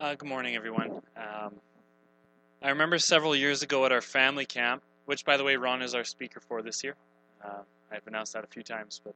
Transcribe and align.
Uh, 0.00 0.14
good 0.14 0.28
morning, 0.28 0.54
everyone. 0.54 0.92
Um, 1.16 1.54
I 2.62 2.68
remember 2.68 3.00
several 3.00 3.34
years 3.34 3.64
ago 3.64 3.84
at 3.84 3.90
our 3.90 4.00
family 4.00 4.46
camp, 4.46 4.80
which, 5.06 5.24
by 5.24 5.36
the 5.36 5.42
way, 5.42 5.56
Ron 5.56 5.82
is 5.82 5.92
our 5.92 6.04
speaker 6.04 6.38
for 6.38 6.62
this 6.62 6.84
year. 6.84 6.94
Uh, 7.44 7.62
I've 7.90 8.06
announced 8.06 8.34
that 8.34 8.44
a 8.44 8.46
few 8.46 8.62
times, 8.62 9.00
but 9.02 9.12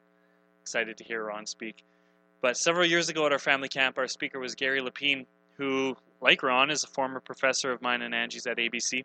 excited 0.60 0.96
to 0.96 1.04
hear 1.04 1.26
Ron 1.26 1.46
speak. 1.46 1.84
But 2.40 2.56
several 2.56 2.84
years 2.84 3.08
ago 3.08 3.24
at 3.26 3.32
our 3.32 3.38
family 3.38 3.68
camp, 3.68 3.96
our 3.96 4.08
speaker 4.08 4.40
was 4.40 4.56
Gary 4.56 4.80
Lapine, 4.80 5.24
who, 5.56 5.96
like 6.20 6.42
Ron, 6.42 6.68
is 6.68 6.82
a 6.82 6.88
former 6.88 7.20
professor 7.20 7.70
of 7.70 7.80
mine 7.80 8.02
and 8.02 8.12
Angie's 8.12 8.48
at 8.48 8.56
ABC. 8.56 9.04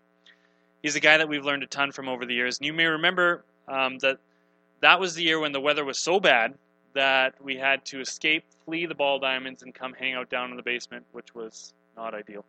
He's 0.81 0.95
a 0.95 0.99
guy 0.99 1.17
that 1.17 1.29
we've 1.29 1.45
learned 1.45 1.61
a 1.61 1.67
ton 1.67 1.91
from 1.91 2.09
over 2.09 2.25
the 2.25 2.33
years. 2.33 2.57
And 2.57 2.65
you 2.65 2.73
may 2.73 2.87
remember 2.87 3.45
um, 3.67 3.99
that 3.99 4.17
that 4.81 4.99
was 4.99 5.13
the 5.13 5.21
year 5.21 5.39
when 5.39 5.51
the 5.51 5.61
weather 5.61 5.85
was 5.85 5.99
so 5.99 6.19
bad 6.19 6.55
that 6.93 7.35
we 7.43 7.55
had 7.57 7.85
to 7.85 8.01
escape, 8.01 8.43
flee 8.65 8.85
the 8.85 8.95
ball 8.95 9.19
diamonds, 9.19 9.63
and 9.63 9.73
come 9.73 9.93
hang 9.93 10.13
out 10.13 10.29
down 10.29 10.51
in 10.51 10.57
the 10.57 10.63
basement, 10.63 11.05
which 11.11 11.35
was 11.35 11.73
not 11.95 12.13
ideal. 12.13 12.45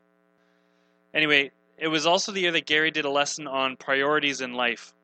Anyway, 1.14 1.50
it 1.78 1.88
was 1.88 2.06
also 2.06 2.32
the 2.32 2.40
year 2.40 2.52
that 2.52 2.66
Gary 2.66 2.90
did 2.90 3.04
a 3.04 3.10
lesson 3.10 3.46
on 3.46 3.76
priorities 3.76 4.40
in 4.40 4.54
life. 4.54 4.94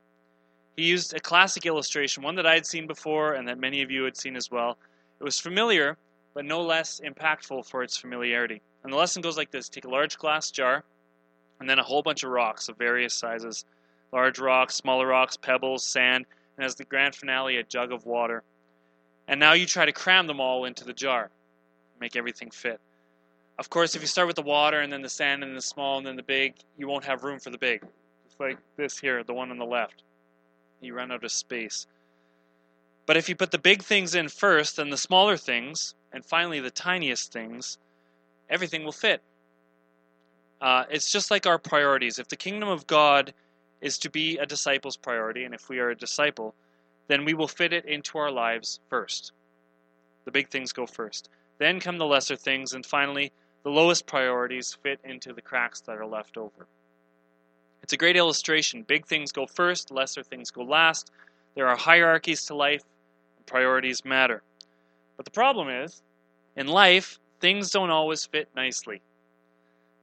He 0.76 0.84
used 0.84 1.14
a 1.14 1.20
classic 1.20 1.66
illustration, 1.66 2.22
one 2.22 2.34
that 2.34 2.46
I 2.46 2.54
had 2.54 2.66
seen 2.66 2.86
before 2.86 3.34
and 3.34 3.46
that 3.48 3.58
many 3.58 3.82
of 3.82 3.90
you 3.90 4.04
had 4.04 4.16
seen 4.16 4.36
as 4.36 4.50
well. 4.50 4.76
It 5.20 5.24
was 5.24 5.38
familiar, 5.38 5.96
but 6.34 6.44
no 6.44 6.62
less 6.62 7.00
impactful 7.04 7.66
for 7.66 7.82
its 7.82 7.96
familiarity. 7.96 8.60
And 8.82 8.92
the 8.92 8.96
lesson 8.96 9.22
goes 9.22 9.36
like 9.36 9.50
this 9.50 9.68
Take 9.68 9.84
a 9.84 9.90
large 9.90 10.18
glass 10.18 10.50
jar, 10.50 10.84
and 11.60 11.70
then 11.70 11.78
a 11.78 11.84
whole 11.84 12.02
bunch 12.02 12.24
of 12.24 12.30
rocks 12.30 12.68
of 12.68 12.76
various 12.76 13.14
sizes 13.14 13.64
large 14.12 14.38
rocks, 14.38 14.76
smaller 14.76 15.08
rocks, 15.08 15.36
pebbles, 15.36 15.84
sand, 15.84 16.24
and 16.56 16.64
as 16.64 16.76
the 16.76 16.84
grand 16.84 17.16
finale, 17.16 17.56
a 17.56 17.64
jug 17.64 17.90
of 17.90 18.06
water. 18.06 18.44
And 19.28 19.40
now 19.40 19.52
you 19.52 19.66
try 19.66 19.86
to 19.86 19.92
cram 19.92 20.26
them 20.26 20.40
all 20.40 20.64
into 20.64 20.84
the 20.84 20.92
jar, 20.92 21.30
make 22.00 22.16
everything 22.16 22.50
fit. 22.50 22.80
Of 23.58 23.70
course, 23.70 23.94
if 23.94 24.02
you 24.02 24.08
start 24.08 24.26
with 24.26 24.36
the 24.36 24.42
water 24.42 24.80
and 24.80 24.92
then 24.92 25.02
the 25.02 25.08
sand 25.08 25.42
and 25.42 25.50
then 25.50 25.56
the 25.56 25.62
small 25.62 25.98
and 25.98 26.06
then 26.06 26.16
the 26.16 26.22
big, 26.22 26.54
you 26.76 26.88
won't 26.88 27.04
have 27.04 27.24
room 27.24 27.38
for 27.38 27.50
the 27.50 27.58
big. 27.58 27.82
It's 28.26 28.38
like 28.38 28.58
this 28.76 28.98
here, 28.98 29.22
the 29.22 29.32
one 29.32 29.50
on 29.50 29.58
the 29.58 29.64
left. 29.64 30.02
You 30.80 30.94
run 30.94 31.12
out 31.12 31.24
of 31.24 31.32
space. 31.32 31.86
But 33.06 33.16
if 33.16 33.28
you 33.28 33.36
put 33.36 33.50
the 33.50 33.58
big 33.58 33.82
things 33.82 34.14
in 34.14 34.28
first, 34.28 34.76
then 34.76 34.90
the 34.90 34.96
smaller 34.96 35.36
things, 35.36 35.94
and 36.12 36.24
finally 36.24 36.60
the 36.60 36.70
tiniest 36.70 37.32
things, 37.32 37.78
everything 38.50 38.84
will 38.84 38.92
fit. 38.92 39.22
Uh, 40.60 40.84
it's 40.90 41.10
just 41.10 41.30
like 41.30 41.46
our 41.46 41.58
priorities. 41.58 42.18
If 42.18 42.28
the 42.28 42.36
kingdom 42.36 42.68
of 42.68 42.86
God 42.86 43.34
is 43.80 43.98
to 43.98 44.10
be 44.10 44.38
a 44.38 44.46
disciple's 44.46 44.96
priority, 44.96 45.44
and 45.44 45.54
if 45.54 45.68
we 45.68 45.78
are 45.78 45.90
a 45.90 45.96
disciple, 45.96 46.54
then 47.08 47.24
we 47.24 47.34
will 47.34 47.48
fit 47.48 47.72
it 47.72 47.84
into 47.84 48.18
our 48.18 48.30
lives 48.30 48.80
first. 48.88 49.32
The 50.24 50.30
big 50.30 50.48
things 50.48 50.72
go 50.72 50.86
first. 50.86 51.28
Then 51.58 51.80
come 51.80 51.98
the 51.98 52.06
lesser 52.06 52.36
things, 52.36 52.72
and 52.72 52.84
finally, 52.84 53.32
the 53.62 53.70
lowest 53.70 54.06
priorities 54.06 54.76
fit 54.82 55.00
into 55.04 55.32
the 55.32 55.42
cracks 55.42 55.80
that 55.82 55.96
are 55.96 56.06
left 56.06 56.36
over. 56.36 56.66
It's 57.82 57.92
a 57.92 57.98
great 57.98 58.16
illustration. 58.16 58.82
Big 58.82 59.06
things 59.06 59.32
go 59.32 59.46
first, 59.46 59.90
lesser 59.90 60.22
things 60.22 60.50
go 60.50 60.62
last. 60.62 61.10
There 61.54 61.68
are 61.68 61.76
hierarchies 61.76 62.46
to 62.46 62.54
life, 62.54 62.82
priorities 63.46 64.04
matter. 64.04 64.42
But 65.16 65.24
the 65.24 65.30
problem 65.30 65.68
is, 65.68 66.02
in 66.56 66.66
life, 66.66 67.18
things 67.40 67.70
don't 67.70 67.90
always 67.90 68.24
fit 68.24 68.48
nicely. 68.56 69.02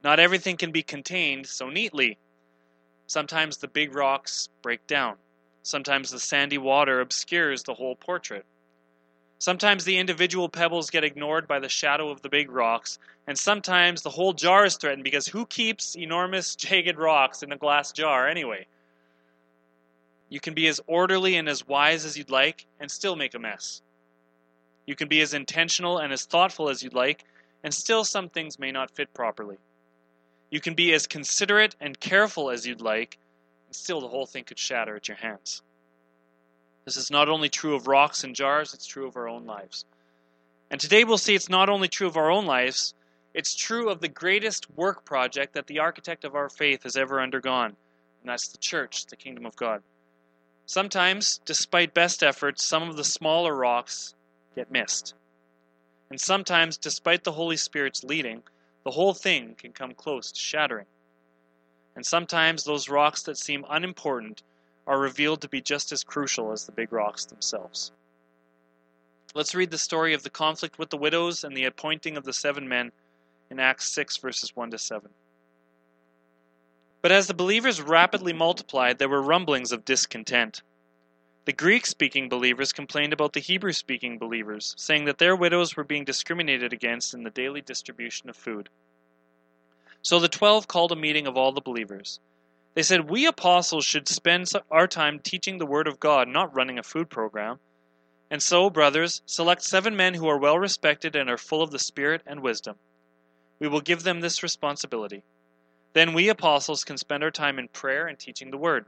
Not 0.04 0.20
everything 0.20 0.56
can 0.56 0.70
be 0.70 0.82
contained 0.82 1.46
so 1.46 1.68
neatly. 1.68 2.18
Sometimes 3.06 3.56
the 3.56 3.68
big 3.68 3.94
rocks 3.94 4.48
break 4.62 4.86
down. 4.86 5.16
Sometimes 5.62 6.10
the 6.10 6.18
sandy 6.18 6.58
water 6.58 7.00
obscures 7.00 7.62
the 7.62 7.74
whole 7.74 7.94
portrait. 7.94 8.44
Sometimes 9.38 9.84
the 9.84 9.98
individual 9.98 10.48
pebbles 10.48 10.90
get 10.90 11.04
ignored 11.04 11.48
by 11.48 11.58
the 11.58 11.68
shadow 11.68 12.10
of 12.10 12.22
the 12.22 12.28
big 12.28 12.50
rocks, 12.50 12.98
and 13.26 13.38
sometimes 13.38 14.02
the 14.02 14.10
whole 14.10 14.32
jar 14.32 14.64
is 14.64 14.76
threatened 14.76 15.04
because 15.04 15.26
who 15.26 15.46
keeps 15.46 15.96
enormous 15.96 16.54
jagged 16.56 16.98
rocks 16.98 17.42
in 17.42 17.52
a 17.52 17.56
glass 17.56 17.92
jar 17.92 18.28
anyway? 18.28 18.66
You 20.28 20.40
can 20.40 20.54
be 20.54 20.66
as 20.68 20.80
orderly 20.86 21.36
and 21.36 21.48
as 21.48 21.66
wise 21.66 22.04
as 22.04 22.16
you'd 22.16 22.30
like 22.30 22.66
and 22.80 22.90
still 22.90 23.16
make 23.16 23.34
a 23.34 23.38
mess. 23.38 23.82
You 24.86 24.94
can 24.94 25.08
be 25.08 25.20
as 25.20 25.34
intentional 25.34 25.98
and 25.98 26.12
as 26.12 26.24
thoughtful 26.24 26.68
as 26.68 26.82
you'd 26.82 26.94
like, 26.94 27.24
and 27.62 27.72
still 27.72 28.04
some 28.04 28.28
things 28.28 28.58
may 28.58 28.72
not 28.72 28.90
fit 28.90 29.12
properly. 29.12 29.58
You 30.50 30.60
can 30.60 30.74
be 30.74 30.92
as 30.92 31.06
considerate 31.06 31.76
and 31.80 31.98
careful 31.98 32.50
as 32.50 32.66
you'd 32.66 32.80
like, 32.80 33.18
and 33.72 33.76
still 33.76 34.02
the 34.02 34.08
whole 34.08 34.26
thing 34.26 34.44
could 34.44 34.58
shatter 34.58 34.94
at 34.96 35.08
your 35.08 35.16
hands. 35.16 35.62
This 36.84 36.98
is 36.98 37.10
not 37.10 37.30
only 37.30 37.48
true 37.48 37.74
of 37.74 37.86
rocks 37.86 38.22
and 38.22 38.36
jars, 38.36 38.74
it's 38.74 38.84
true 38.84 39.06
of 39.06 39.16
our 39.16 39.26
own 39.26 39.46
lives. 39.46 39.86
And 40.70 40.78
today 40.78 41.04
we'll 41.04 41.16
see 41.16 41.34
it's 41.34 41.48
not 41.48 41.70
only 41.70 41.88
true 41.88 42.06
of 42.06 42.18
our 42.18 42.30
own 42.30 42.44
lives, 42.44 42.92
it's 43.32 43.54
true 43.54 43.88
of 43.88 44.00
the 44.00 44.08
greatest 44.08 44.70
work 44.76 45.06
project 45.06 45.54
that 45.54 45.68
the 45.68 45.78
architect 45.78 46.24
of 46.24 46.34
our 46.34 46.50
faith 46.50 46.82
has 46.82 46.98
ever 46.98 47.18
undergone, 47.18 47.74
and 48.20 48.26
that's 48.26 48.48
the 48.48 48.58
church, 48.58 49.06
the 49.06 49.16
kingdom 49.16 49.46
of 49.46 49.56
God. 49.56 49.82
Sometimes, 50.66 51.40
despite 51.46 51.94
best 51.94 52.22
efforts, 52.22 52.62
some 52.62 52.90
of 52.90 52.96
the 52.96 53.04
smaller 53.04 53.54
rocks 53.56 54.14
get 54.54 54.70
missed. 54.70 55.14
And 56.10 56.20
sometimes, 56.20 56.76
despite 56.76 57.24
the 57.24 57.32
Holy 57.32 57.56
Spirit's 57.56 58.04
leading, 58.04 58.42
the 58.84 58.90
whole 58.90 59.14
thing 59.14 59.54
can 59.56 59.72
come 59.72 59.94
close 59.94 60.30
to 60.30 60.38
shattering. 60.38 60.84
And 61.94 62.06
sometimes 62.06 62.64
those 62.64 62.88
rocks 62.88 63.22
that 63.24 63.38
seem 63.38 63.64
unimportant 63.68 64.42
are 64.86 64.98
revealed 64.98 65.40
to 65.42 65.48
be 65.48 65.60
just 65.60 65.92
as 65.92 66.04
crucial 66.04 66.52
as 66.52 66.64
the 66.64 66.72
big 66.72 66.92
rocks 66.92 67.24
themselves. 67.24 67.92
Let's 69.34 69.54
read 69.54 69.70
the 69.70 69.78
story 69.78 70.12
of 70.12 70.22
the 70.22 70.30
conflict 70.30 70.78
with 70.78 70.90
the 70.90 70.96
widows 70.96 71.44
and 71.44 71.56
the 71.56 71.64
appointing 71.64 72.16
of 72.16 72.24
the 72.24 72.32
seven 72.32 72.68
men 72.68 72.92
in 73.50 73.60
Acts 73.60 73.88
6, 73.88 74.18
verses 74.18 74.54
1 74.54 74.70
to 74.72 74.78
7. 74.78 75.10
But 77.00 77.12
as 77.12 77.26
the 77.26 77.34
believers 77.34 77.80
rapidly 77.80 78.32
multiplied, 78.32 78.98
there 78.98 79.08
were 79.08 79.22
rumblings 79.22 79.72
of 79.72 79.84
discontent. 79.84 80.62
The 81.44 81.52
Greek 81.52 81.86
speaking 81.86 82.28
believers 82.28 82.72
complained 82.72 83.12
about 83.12 83.32
the 83.32 83.40
Hebrew 83.40 83.72
speaking 83.72 84.18
believers, 84.18 84.74
saying 84.78 85.06
that 85.06 85.18
their 85.18 85.34
widows 85.34 85.76
were 85.76 85.84
being 85.84 86.04
discriminated 86.04 86.72
against 86.72 87.14
in 87.14 87.24
the 87.24 87.30
daily 87.30 87.60
distribution 87.60 88.30
of 88.30 88.36
food. 88.36 88.68
So 90.02 90.18
the 90.18 90.28
twelve 90.28 90.66
called 90.66 90.92
a 90.92 90.96
meeting 90.96 91.26
of 91.26 91.36
all 91.36 91.52
the 91.52 91.60
believers. 91.60 92.18
They 92.74 92.82
said, 92.82 93.08
We 93.08 93.26
apostles 93.26 93.84
should 93.84 94.08
spend 94.08 94.50
our 94.70 94.86
time 94.86 95.20
teaching 95.20 95.58
the 95.58 95.66
Word 95.66 95.86
of 95.86 96.00
God, 96.00 96.26
not 96.26 96.54
running 96.54 96.78
a 96.78 96.82
food 96.82 97.08
program. 97.08 97.58
And 98.30 98.42
so, 98.42 98.70
brothers, 98.70 99.22
select 99.26 99.62
seven 99.62 99.94
men 99.94 100.14
who 100.14 100.26
are 100.26 100.38
well 100.38 100.58
respected 100.58 101.14
and 101.14 101.28
are 101.30 101.38
full 101.38 101.62
of 101.62 101.70
the 101.70 101.78
Spirit 101.78 102.22
and 102.26 102.40
wisdom. 102.40 102.76
We 103.58 103.68
will 103.68 103.80
give 103.80 104.02
them 104.02 104.20
this 104.20 104.42
responsibility. 104.42 105.22
Then 105.92 106.14
we 106.14 106.30
apostles 106.30 106.82
can 106.82 106.96
spend 106.96 107.22
our 107.22 107.30
time 107.30 107.58
in 107.58 107.68
prayer 107.68 108.06
and 108.06 108.18
teaching 108.18 108.50
the 108.50 108.58
Word. 108.58 108.86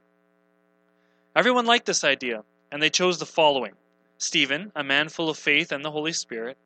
Everyone 1.36 1.66
liked 1.66 1.86
this 1.86 2.04
idea, 2.04 2.42
and 2.72 2.82
they 2.82 2.90
chose 2.90 3.18
the 3.18 3.26
following 3.26 3.74
Stephen, 4.18 4.72
a 4.74 4.82
man 4.82 5.08
full 5.08 5.28
of 5.28 5.36
faith 5.36 5.70
and 5.70 5.84
the 5.84 5.90
Holy 5.90 6.12
Spirit, 6.12 6.56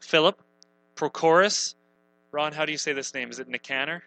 Philip, 0.00 0.40
Prochorus, 0.94 1.74
Ron, 2.36 2.52
how 2.52 2.66
do 2.66 2.72
you 2.72 2.76
say 2.76 2.92
this 2.92 3.14
name? 3.14 3.30
Is 3.30 3.38
it 3.38 3.48
Nicanor? 3.48 4.02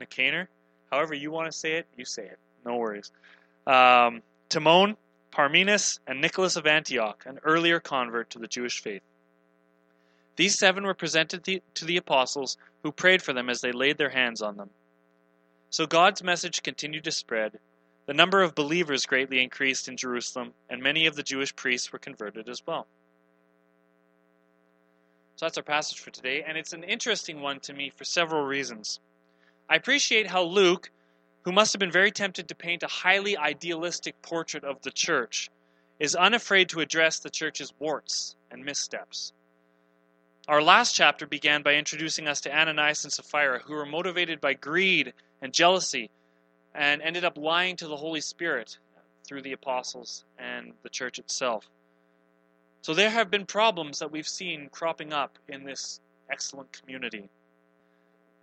Nicanor? 0.00 0.48
However 0.90 1.14
you 1.14 1.30
want 1.30 1.46
to 1.46 1.56
say 1.56 1.74
it, 1.74 1.86
you 1.96 2.04
say 2.04 2.24
it. 2.24 2.40
No 2.66 2.74
worries. 2.74 3.12
Um, 3.68 4.22
Timon, 4.48 4.96
Parmenas, 5.30 6.00
and 6.08 6.20
Nicholas 6.20 6.56
of 6.56 6.66
Antioch, 6.66 7.22
an 7.24 7.38
earlier 7.44 7.78
convert 7.78 8.30
to 8.30 8.40
the 8.40 8.48
Jewish 8.48 8.82
faith. 8.82 9.02
These 10.34 10.58
seven 10.58 10.84
were 10.84 10.94
presented 10.94 11.44
to 11.44 11.84
the 11.84 11.98
apostles, 11.98 12.56
who 12.82 12.90
prayed 12.90 13.22
for 13.22 13.32
them 13.32 13.48
as 13.48 13.60
they 13.60 13.70
laid 13.70 13.96
their 13.96 14.10
hands 14.10 14.42
on 14.42 14.56
them. 14.56 14.70
So 15.70 15.86
God's 15.86 16.24
message 16.24 16.64
continued 16.64 17.04
to 17.04 17.12
spread. 17.12 17.60
The 18.06 18.14
number 18.14 18.42
of 18.42 18.56
believers 18.56 19.06
greatly 19.06 19.40
increased 19.40 19.86
in 19.86 19.96
Jerusalem, 19.96 20.52
and 20.68 20.82
many 20.82 21.06
of 21.06 21.14
the 21.14 21.22
Jewish 21.22 21.54
priests 21.54 21.92
were 21.92 22.00
converted 22.00 22.48
as 22.48 22.66
well. 22.66 22.88
So 25.38 25.46
that's 25.46 25.56
our 25.56 25.62
passage 25.62 26.00
for 26.00 26.10
today, 26.10 26.42
and 26.44 26.58
it's 26.58 26.72
an 26.72 26.82
interesting 26.82 27.40
one 27.40 27.60
to 27.60 27.72
me 27.72 27.92
for 27.94 28.02
several 28.02 28.42
reasons. 28.42 28.98
I 29.68 29.76
appreciate 29.76 30.26
how 30.26 30.42
Luke, 30.42 30.90
who 31.42 31.52
must 31.52 31.72
have 31.72 31.78
been 31.78 31.92
very 31.92 32.10
tempted 32.10 32.48
to 32.48 32.56
paint 32.56 32.82
a 32.82 32.88
highly 32.88 33.36
idealistic 33.36 34.20
portrait 34.20 34.64
of 34.64 34.82
the 34.82 34.90
church, 34.90 35.48
is 36.00 36.16
unafraid 36.16 36.70
to 36.70 36.80
address 36.80 37.20
the 37.20 37.30
church's 37.30 37.72
warts 37.78 38.34
and 38.50 38.64
missteps. 38.64 39.32
Our 40.48 40.60
last 40.60 40.96
chapter 40.96 41.24
began 41.24 41.62
by 41.62 41.74
introducing 41.74 42.26
us 42.26 42.40
to 42.40 42.52
Ananias 42.52 43.04
and 43.04 43.12
Sapphira, 43.12 43.60
who 43.60 43.74
were 43.74 43.86
motivated 43.86 44.40
by 44.40 44.54
greed 44.54 45.12
and 45.40 45.54
jealousy 45.54 46.10
and 46.74 47.00
ended 47.00 47.24
up 47.24 47.38
lying 47.38 47.76
to 47.76 47.86
the 47.86 47.96
Holy 47.96 48.22
Spirit 48.22 48.76
through 49.24 49.42
the 49.42 49.52
apostles 49.52 50.24
and 50.36 50.72
the 50.82 50.88
church 50.88 51.20
itself. 51.20 51.68
So 52.82 52.94
there 52.94 53.10
have 53.10 53.30
been 53.30 53.46
problems 53.46 53.98
that 53.98 54.10
we've 54.10 54.28
seen 54.28 54.68
cropping 54.70 55.12
up 55.12 55.38
in 55.48 55.64
this 55.64 56.00
excellent 56.30 56.72
community. 56.72 57.28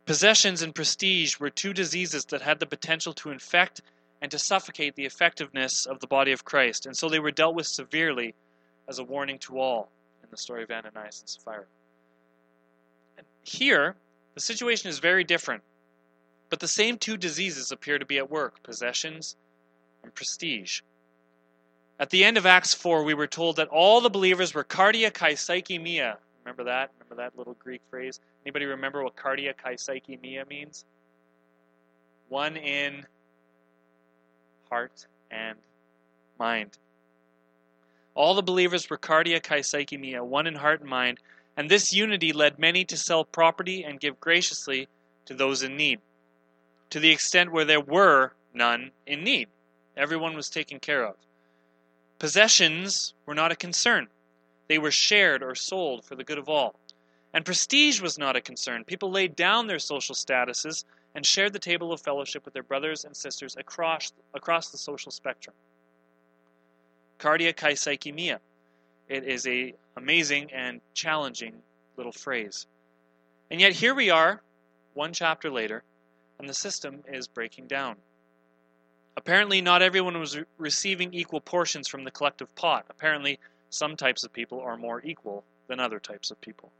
Possessions 0.05 0.61
and 0.61 0.75
prestige 0.75 1.39
were 1.39 1.49
two 1.49 1.73
diseases 1.73 2.25
that 2.25 2.41
had 2.41 2.59
the 2.59 2.65
potential 2.65 3.13
to 3.13 3.31
infect 3.31 3.81
and 4.21 4.29
to 4.31 4.39
suffocate 4.39 4.95
the 4.95 5.05
effectiveness 5.05 5.85
of 5.85 5.99
the 5.99 6.07
body 6.07 6.31
of 6.31 6.45
Christ, 6.45 6.85
and 6.85 6.95
so 6.95 7.09
they 7.09 7.19
were 7.19 7.31
dealt 7.31 7.55
with 7.55 7.67
severely 7.67 8.33
as 8.87 8.99
a 8.99 9.03
warning 9.03 9.39
to 9.39 9.59
all 9.59 9.89
in 10.23 10.29
the 10.29 10.37
story 10.37 10.63
of 10.63 10.71
Ananias 10.71 11.21
and 11.21 11.29
Sapphira. 11.29 11.65
And 13.17 13.25
here, 13.43 13.95
the 14.35 14.41
situation 14.41 14.89
is 14.89 14.99
very 14.99 15.23
different. 15.23 15.63
But 16.49 16.59
the 16.59 16.67
same 16.67 16.97
two 16.97 17.17
diseases 17.17 17.71
appear 17.71 17.97
to 17.97 18.05
be 18.05 18.17
at 18.17 18.29
work 18.29 18.61
possessions 18.61 19.35
and 20.03 20.13
prestige. 20.13 20.81
At 21.97 22.09
the 22.09 22.25
end 22.25 22.37
of 22.37 22.45
Acts 22.45 22.73
4, 22.73 23.03
we 23.03 23.13
were 23.13 23.27
told 23.27 23.55
that 23.55 23.69
all 23.69 24.01
the 24.01 24.09
believers 24.09 24.53
were 24.53 24.65
cardia 24.65 25.81
mia. 25.81 26.17
Remember 26.43 26.65
that? 26.65 26.91
Remember 26.99 27.15
that 27.23 27.37
little 27.37 27.55
Greek 27.55 27.81
phrase? 27.89 28.19
Anybody 28.45 28.65
remember 28.65 29.03
what 29.03 29.15
cardia 29.15 29.53
mia 30.21 30.45
means? 30.45 30.83
One 32.27 32.57
in 32.57 33.05
heart 34.69 35.07
and 35.31 35.57
mind. 36.37 36.77
All 38.13 38.33
the 38.33 38.43
believers 38.43 38.89
were 38.89 38.97
cardia 38.97 39.99
mia, 39.99 40.23
one 40.23 40.47
in 40.47 40.55
heart 40.55 40.81
and 40.81 40.89
mind, 40.89 41.19
and 41.55 41.69
this 41.69 41.93
unity 41.93 42.33
led 42.33 42.59
many 42.59 42.83
to 42.85 42.97
sell 42.97 43.23
property 43.23 43.83
and 43.83 44.01
give 44.01 44.19
graciously 44.19 44.89
to 45.27 45.33
those 45.33 45.63
in 45.63 45.77
need, 45.77 45.99
to 46.89 46.99
the 46.99 47.11
extent 47.11 47.53
where 47.53 47.65
there 47.65 47.79
were 47.79 48.33
none 48.53 48.91
in 49.07 49.23
need. 49.23 49.47
Everyone 49.95 50.35
was 50.35 50.49
taken 50.49 50.79
care 50.79 51.05
of. 51.05 51.15
Possessions 52.25 53.13
were 53.27 53.35
not 53.35 53.51
a 53.51 53.55
concern. 53.55 54.07
They 54.67 54.79
were 54.79 54.89
shared 54.89 55.43
or 55.43 55.53
sold 55.53 56.03
for 56.03 56.15
the 56.15 56.23
good 56.23 56.39
of 56.39 56.49
all. 56.49 56.73
And 57.31 57.45
prestige 57.45 58.01
was 58.01 58.17
not 58.17 58.35
a 58.35 58.41
concern. 58.41 58.83
People 58.83 59.11
laid 59.11 59.35
down 59.35 59.67
their 59.67 59.77
social 59.77 60.15
statuses 60.15 60.85
and 61.13 61.23
shared 61.23 61.53
the 61.53 61.59
table 61.59 61.93
of 61.93 62.01
fellowship 62.01 62.43
with 62.43 62.55
their 62.55 62.63
brothers 62.63 63.05
and 63.05 63.15
sisters 63.15 63.55
across, 63.57 64.11
across 64.33 64.71
the 64.71 64.77
social 64.79 65.11
spectrum. 65.11 65.55
Cardia 67.19 67.55
kai 67.55 67.75
psyche 67.75 68.11
mia. 68.11 68.39
It 69.07 69.23
is 69.23 69.45
a 69.45 69.75
amazing 69.95 70.51
and 70.51 70.81
challenging 70.95 71.53
little 71.95 72.11
phrase. 72.11 72.65
And 73.51 73.61
yet 73.61 73.73
here 73.73 73.93
we 73.93 74.09
are, 74.09 74.41
one 74.95 75.13
chapter 75.13 75.51
later, 75.51 75.83
and 76.39 76.49
the 76.49 76.55
system 76.55 77.03
is 77.07 77.27
breaking 77.27 77.67
down. 77.67 77.97
Apparently, 79.17 79.61
not 79.61 79.81
everyone 79.81 80.19
was 80.19 80.37
re- 80.37 80.45
receiving 80.57 81.13
equal 81.13 81.41
portions 81.41 81.87
from 81.87 82.03
the 82.03 82.11
collective 82.11 82.53
pot. 82.55 82.85
Apparently, 82.89 83.39
some 83.69 83.95
types 83.95 84.23
of 84.23 84.33
people 84.33 84.59
are 84.59 84.77
more 84.77 85.01
equal 85.03 85.43
than 85.67 85.79
other 85.79 85.99
types 85.99 86.31
of 86.31 86.39
people. 86.41 86.71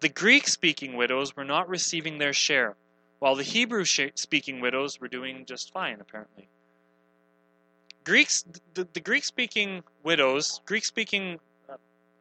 The 0.00 0.08
Greek 0.08 0.48
speaking 0.48 0.96
widows 0.96 1.36
were 1.36 1.44
not 1.44 1.68
receiving 1.68 2.18
their 2.18 2.32
share, 2.32 2.74
while 3.18 3.34
the 3.34 3.42
Hebrew 3.42 3.84
speaking 3.84 4.60
widows 4.60 5.00
were 5.00 5.08
doing 5.08 5.44
just 5.46 5.72
fine, 5.72 6.00
apparently. 6.00 6.48
Greeks, 8.04 8.44
the, 8.74 8.86
the 8.92 9.00
Greek 9.00 9.24
speaking 9.24 9.82
widows, 10.04 10.60
Greek 10.64 10.84
speaking 10.84 11.40
uh, 11.68 11.76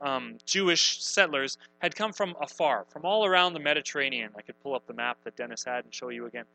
um, 0.05 0.37
Jewish 0.45 1.03
settlers 1.03 1.57
had 1.79 1.95
come 1.95 2.11
from 2.11 2.35
afar, 2.41 2.85
from 2.89 3.05
all 3.05 3.25
around 3.25 3.53
the 3.53 3.59
Mediterranean. 3.59 4.31
I 4.37 4.41
could 4.41 4.59
pull 4.63 4.73
up 4.73 4.87
the 4.87 4.93
map 4.93 5.17
that 5.25 5.35
Dennis 5.35 5.63
had 5.63 5.83
and 5.85 5.93
show 5.93 6.09
you 6.09 6.25
again. 6.25 6.45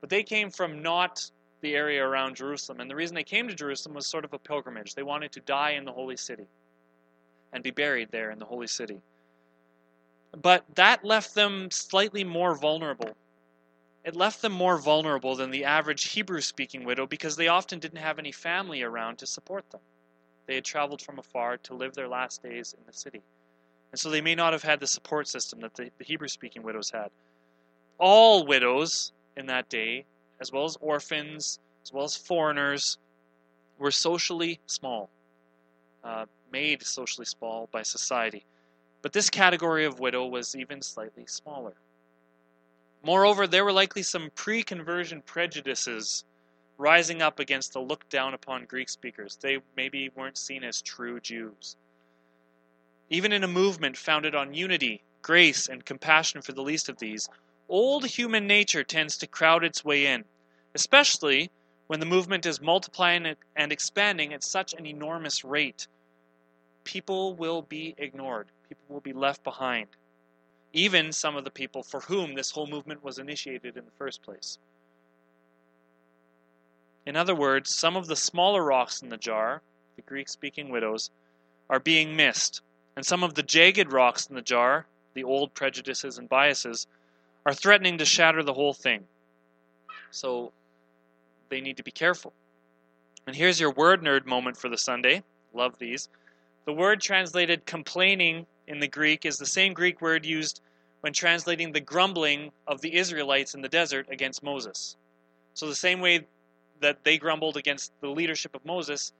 But 0.00 0.10
they 0.10 0.22
came 0.22 0.50
from 0.50 0.82
not 0.82 1.30
the 1.60 1.74
area 1.74 2.04
around 2.04 2.36
Jerusalem. 2.36 2.80
And 2.80 2.90
the 2.90 2.96
reason 2.96 3.14
they 3.14 3.24
came 3.24 3.48
to 3.48 3.54
Jerusalem 3.54 3.94
was 3.94 4.06
sort 4.06 4.24
of 4.24 4.32
a 4.32 4.38
pilgrimage. 4.38 4.94
They 4.94 5.02
wanted 5.02 5.32
to 5.32 5.40
die 5.40 5.72
in 5.72 5.84
the 5.84 5.92
holy 5.92 6.16
city 6.16 6.46
and 7.52 7.62
be 7.62 7.70
buried 7.70 8.10
there 8.10 8.30
in 8.30 8.38
the 8.38 8.44
holy 8.44 8.66
city. 8.66 9.00
But 10.32 10.64
that 10.74 11.04
left 11.04 11.34
them 11.34 11.70
slightly 11.70 12.24
more 12.24 12.54
vulnerable. 12.54 13.16
It 14.04 14.14
left 14.14 14.42
them 14.42 14.52
more 14.52 14.78
vulnerable 14.78 15.34
than 15.34 15.50
the 15.50 15.64
average 15.64 16.12
Hebrew 16.12 16.40
speaking 16.40 16.84
widow 16.84 17.06
because 17.06 17.36
they 17.36 17.48
often 17.48 17.78
didn't 17.78 17.98
have 17.98 18.18
any 18.18 18.32
family 18.32 18.82
around 18.82 19.18
to 19.18 19.26
support 19.26 19.68
them. 19.70 19.80
They 20.46 20.54
had 20.54 20.64
traveled 20.64 21.02
from 21.02 21.18
afar 21.18 21.56
to 21.58 21.74
live 21.74 21.94
their 21.94 22.06
last 22.06 22.42
days 22.42 22.74
in 22.78 22.84
the 22.86 22.92
city. 22.92 23.22
And 23.90 23.98
so 23.98 24.10
they 24.10 24.20
may 24.20 24.34
not 24.34 24.52
have 24.52 24.62
had 24.62 24.78
the 24.78 24.86
support 24.86 25.26
system 25.26 25.60
that 25.60 25.74
the, 25.74 25.90
Hebrew 26.00 26.28
speaking 26.28 26.62
widows 26.62 26.90
had. 26.90 27.10
All 27.98 28.46
widows 28.46 29.12
in 29.36 29.46
that 29.46 29.68
day 29.68 30.04
as 30.40 30.52
well 30.52 30.64
as 30.64 30.76
orphans, 30.80 31.58
as 31.82 31.92
well 31.92 32.04
as 32.04 32.16
foreigners, 32.16 32.98
were 33.78 33.90
socially 33.90 34.58
small, 34.66 35.10
uh, 36.04 36.26
made 36.52 36.82
socially 36.82 37.26
small 37.26 37.68
by 37.72 37.82
society. 37.82 38.44
But 39.02 39.12
this 39.12 39.30
category 39.30 39.84
of 39.84 40.00
widow 40.00 40.26
was 40.26 40.54
even 40.56 40.82
slightly 40.82 41.26
smaller. 41.26 41.74
Moreover, 43.02 43.46
there 43.46 43.64
were 43.64 43.72
likely 43.72 44.02
some 44.02 44.30
pre 44.34 44.62
conversion 44.62 45.22
prejudices 45.22 46.24
rising 46.78 47.22
up 47.22 47.38
against 47.38 47.72
the 47.72 47.80
look 47.80 48.08
down 48.08 48.34
upon 48.34 48.64
Greek 48.64 48.88
speakers. 48.88 49.38
They 49.40 49.58
maybe 49.76 50.10
weren't 50.14 50.36
seen 50.36 50.64
as 50.64 50.82
true 50.82 51.20
Jews. 51.20 51.76
Even 53.08 53.32
in 53.32 53.44
a 53.44 53.48
movement 53.48 53.96
founded 53.96 54.34
on 54.34 54.54
unity, 54.54 55.02
grace, 55.22 55.68
and 55.68 55.84
compassion 55.84 56.42
for 56.42 56.52
the 56.52 56.62
least 56.62 56.88
of 56.88 56.98
these, 56.98 57.28
old 57.68 58.06
human 58.06 58.46
nature 58.46 58.84
tends 58.84 59.18
to 59.18 59.26
crowd 59.26 59.64
its 59.64 59.84
way 59.84 60.06
in, 60.06 60.24
especially 60.74 61.50
when 61.86 62.00
the 62.00 62.06
movement 62.06 62.46
is 62.46 62.60
multiplying 62.60 63.34
and 63.54 63.72
expanding 63.72 64.32
at 64.32 64.42
such 64.42 64.74
an 64.74 64.86
enormous 64.86 65.44
rate. 65.44 65.86
People 66.84 67.34
will 67.34 67.62
be 67.62 67.94
ignored, 67.98 68.48
people 68.68 68.84
will 68.88 69.00
be 69.00 69.12
left 69.12 69.42
behind. 69.44 69.88
Even 70.72 71.12
some 71.12 71.36
of 71.36 71.44
the 71.44 71.50
people 71.50 71.82
for 71.82 72.00
whom 72.00 72.34
this 72.34 72.50
whole 72.50 72.66
movement 72.66 73.02
was 73.02 73.18
initiated 73.18 73.76
in 73.76 73.84
the 73.84 73.90
first 73.98 74.22
place. 74.22 74.58
In 77.06 77.16
other 77.16 77.34
words, 77.34 77.72
some 77.72 77.96
of 77.96 78.08
the 78.08 78.16
smaller 78.16 78.62
rocks 78.64 79.00
in 79.00 79.08
the 79.08 79.16
jar, 79.16 79.62
the 79.94 80.02
Greek 80.02 80.28
speaking 80.28 80.70
widows, 80.70 81.10
are 81.70 81.80
being 81.80 82.16
missed, 82.16 82.62
and 82.96 83.06
some 83.06 83.22
of 83.22 83.34
the 83.34 83.42
jagged 83.42 83.92
rocks 83.92 84.26
in 84.26 84.34
the 84.34 84.42
jar, 84.42 84.86
the 85.14 85.24
old 85.24 85.54
prejudices 85.54 86.18
and 86.18 86.28
biases, 86.28 86.86
are 87.46 87.54
threatening 87.54 87.96
to 87.96 88.04
shatter 88.04 88.42
the 88.42 88.52
whole 88.52 88.74
thing. 88.74 89.04
So 90.10 90.52
they 91.48 91.60
need 91.60 91.76
to 91.76 91.84
be 91.84 91.92
careful. 91.92 92.32
And 93.26 93.36
here's 93.36 93.60
your 93.60 93.70
word 93.70 94.02
nerd 94.02 94.26
moment 94.26 94.56
for 94.56 94.68
the 94.68 94.76
Sunday. 94.76 95.22
Love 95.54 95.78
these. 95.78 96.08
The 96.64 96.72
word 96.72 97.00
translated 97.00 97.64
complaining 97.64 98.46
in 98.66 98.80
the 98.80 98.88
Greek 98.88 99.24
is 99.24 99.36
the 99.36 99.46
same 99.46 99.72
Greek 99.72 100.02
word 100.02 100.26
used 100.26 100.60
when 101.02 101.12
translating 101.12 101.70
the 101.70 101.80
grumbling 101.80 102.50
of 102.66 102.80
the 102.80 102.96
Israelites 102.96 103.54
in 103.54 103.62
the 103.62 103.68
desert 103.68 104.08
against 104.10 104.42
Moses. 104.42 104.96
So, 105.54 105.68
the 105.68 105.74
same 105.74 106.00
way 106.00 106.26
that 106.80 107.04
they 107.04 107.16
grumbled 107.16 107.56
against 107.56 107.92
the 108.00 108.08
leadership 108.08 108.56
of 108.56 108.64
Moses, 108.64 109.12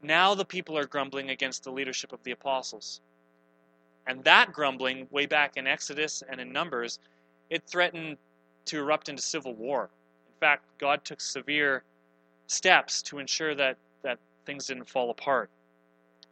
now 0.00 0.34
the 0.34 0.44
people 0.44 0.78
are 0.78 0.86
grumbling 0.86 1.30
against 1.30 1.64
the 1.64 1.72
leadership 1.72 2.12
of 2.12 2.22
the 2.22 2.30
apostles. 2.30 3.00
And 4.06 4.22
that 4.24 4.52
grumbling, 4.52 5.08
way 5.10 5.26
back 5.26 5.56
in 5.56 5.66
Exodus 5.66 6.22
and 6.30 6.40
in 6.40 6.52
Numbers, 6.52 7.00
it 7.50 7.62
threatened 7.66 8.16
to 8.66 8.78
erupt 8.78 9.08
into 9.08 9.22
civil 9.22 9.54
war. 9.54 9.90
In 10.28 10.40
fact, 10.40 10.64
God 10.78 11.04
took 11.04 11.20
severe 11.20 11.82
steps 12.46 13.02
to 13.02 13.18
ensure 13.18 13.54
that, 13.54 13.76
that 14.02 14.18
things 14.46 14.66
didn't 14.66 14.88
fall 14.88 15.10
apart. 15.10 15.50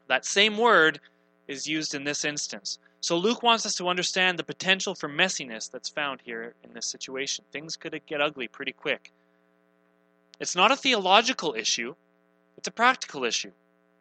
That 0.08 0.24
same 0.24 0.58
word 0.58 1.00
is 1.48 1.66
used 1.66 1.94
in 1.94 2.04
this 2.04 2.24
instance. 2.24 2.78
So 3.00 3.16
Luke 3.16 3.42
wants 3.42 3.66
us 3.66 3.74
to 3.76 3.88
understand 3.88 4.38
the 4.38 4.44
potential 4.44 4.94
for 4.94 5.08
messiness 5.08 5.70
that's 5.70 5.88
found 5.88 6.20
here 6.24 6.54
in 6.62 6.72
this 6.72 6.86
situation. 6.86 7.44
Things 7.50 7.76
could 7.76 8.00
get 8.06 8.20
ugly 8.20 8.48
pretty 8.48 8.72
quick. 8.72 9.10
It's 10.38 10.56
not 10.56 10.70
a 10.70 10.76
theological 10.76 11.54
issue, 11.54 11.94
it's 12.56 12.68
a 12.68 12.72
practical 12.72 13.24
issue. 13.24 13.52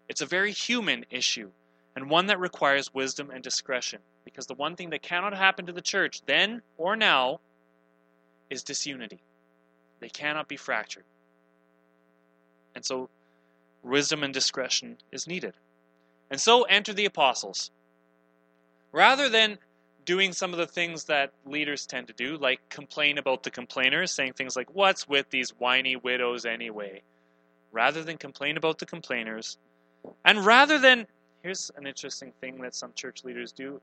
It's 0.08 0.22
a 0.22 0.26
very 0.26 0.52
human 0.52 1.06
issue, 1.10 1.52
and 1.96 2.10
one 2.10 2.28
that 2.28 2.40
requires 2.40 2.94
wisdom 2.94 3.30
and 3.32 3.44
discretion. 3.44 4.00
Because 4.24 4.48
the 4.48 4.54
one 4.54 4.76
thing 4.76 4.92
that 4.92 5.02
cannot 5.02 5.36
happen 5.36 5.66
to 5.66 5.74
the 5.74 5.82
church, 5.82 6.22
then 6.26 6.62
or 6.78 6.96
now, 6.96 7.40
is 8.50 8.64
disunity. 8.64 9.20
They 10.00 10.10
cannot 10.10 10.48
be 10.48 10.58
fractured. 10.58 11.04
And 12.76 12.86
so, 12.86 13.10
wisdom 13.84 14.24
and 14.24 14.34
discretion 14.34 14.98
is 15.12 15.28
needed. 15.28 15.54
And 16.30 16.40
so 16.40 16.64
enter 16.64 16.94
the 16.94 17.06
apostles. 17.06 17.72
Rather 18.92 19.30
than 19.30 19.58
doing 20.06 20.34
some 20.34 20.52
of 20.52 20.58
the 20.58 20.68
things 20.68 21.06
that 21.06 21.32
leaders 21.46 21.86
tend 21.86 22.08
to 22.08 22.14
do, 22.14 22.38
like 22.38 22.60
complain 22.70 23.18
about 23.18 23.44
the 23.44 23.52
complainers, 23.52 24.12
saying 24.12 24.34
things 24.34 24.56
like, 24.56 24.74
What's 24.74 25.08
with 25.08 25.30
these 25.30 25.50
whiny 25.52 25.96
widows 25.96 26.46
anyway? 26.46 27.02
Rather 27.72 28.04
than 28.04 28.18
complain 28.18 28.58
about 28.58 28.80
the 28.80 28.86
complainers, 28.86 29.58
and 30.26 30.46
rather 30.46 30.80
than, 30.80 31.08
here's 31.44 31.72
an 31.76 31.88
interesting 31.88 32.32
thing 32.42 32.62
that 32.62 32.76
some 32.76 32.94
church 32.94 33.24
leaders 33.24 33.52
do, 33.52 33.82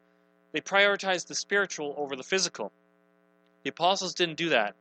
they 0.52 0.60
prioritize 0.60 1.26
the 1.26 1.34
spiritual 1.34 1.94
over 1.96 2.16
the 2.16 2.22
physical. 2.22 2.72
The 3.64 3.70
apostles 3.70 4.14
didn't 4.14 4.36
do 4.36 4.48
that. 4.50 4.74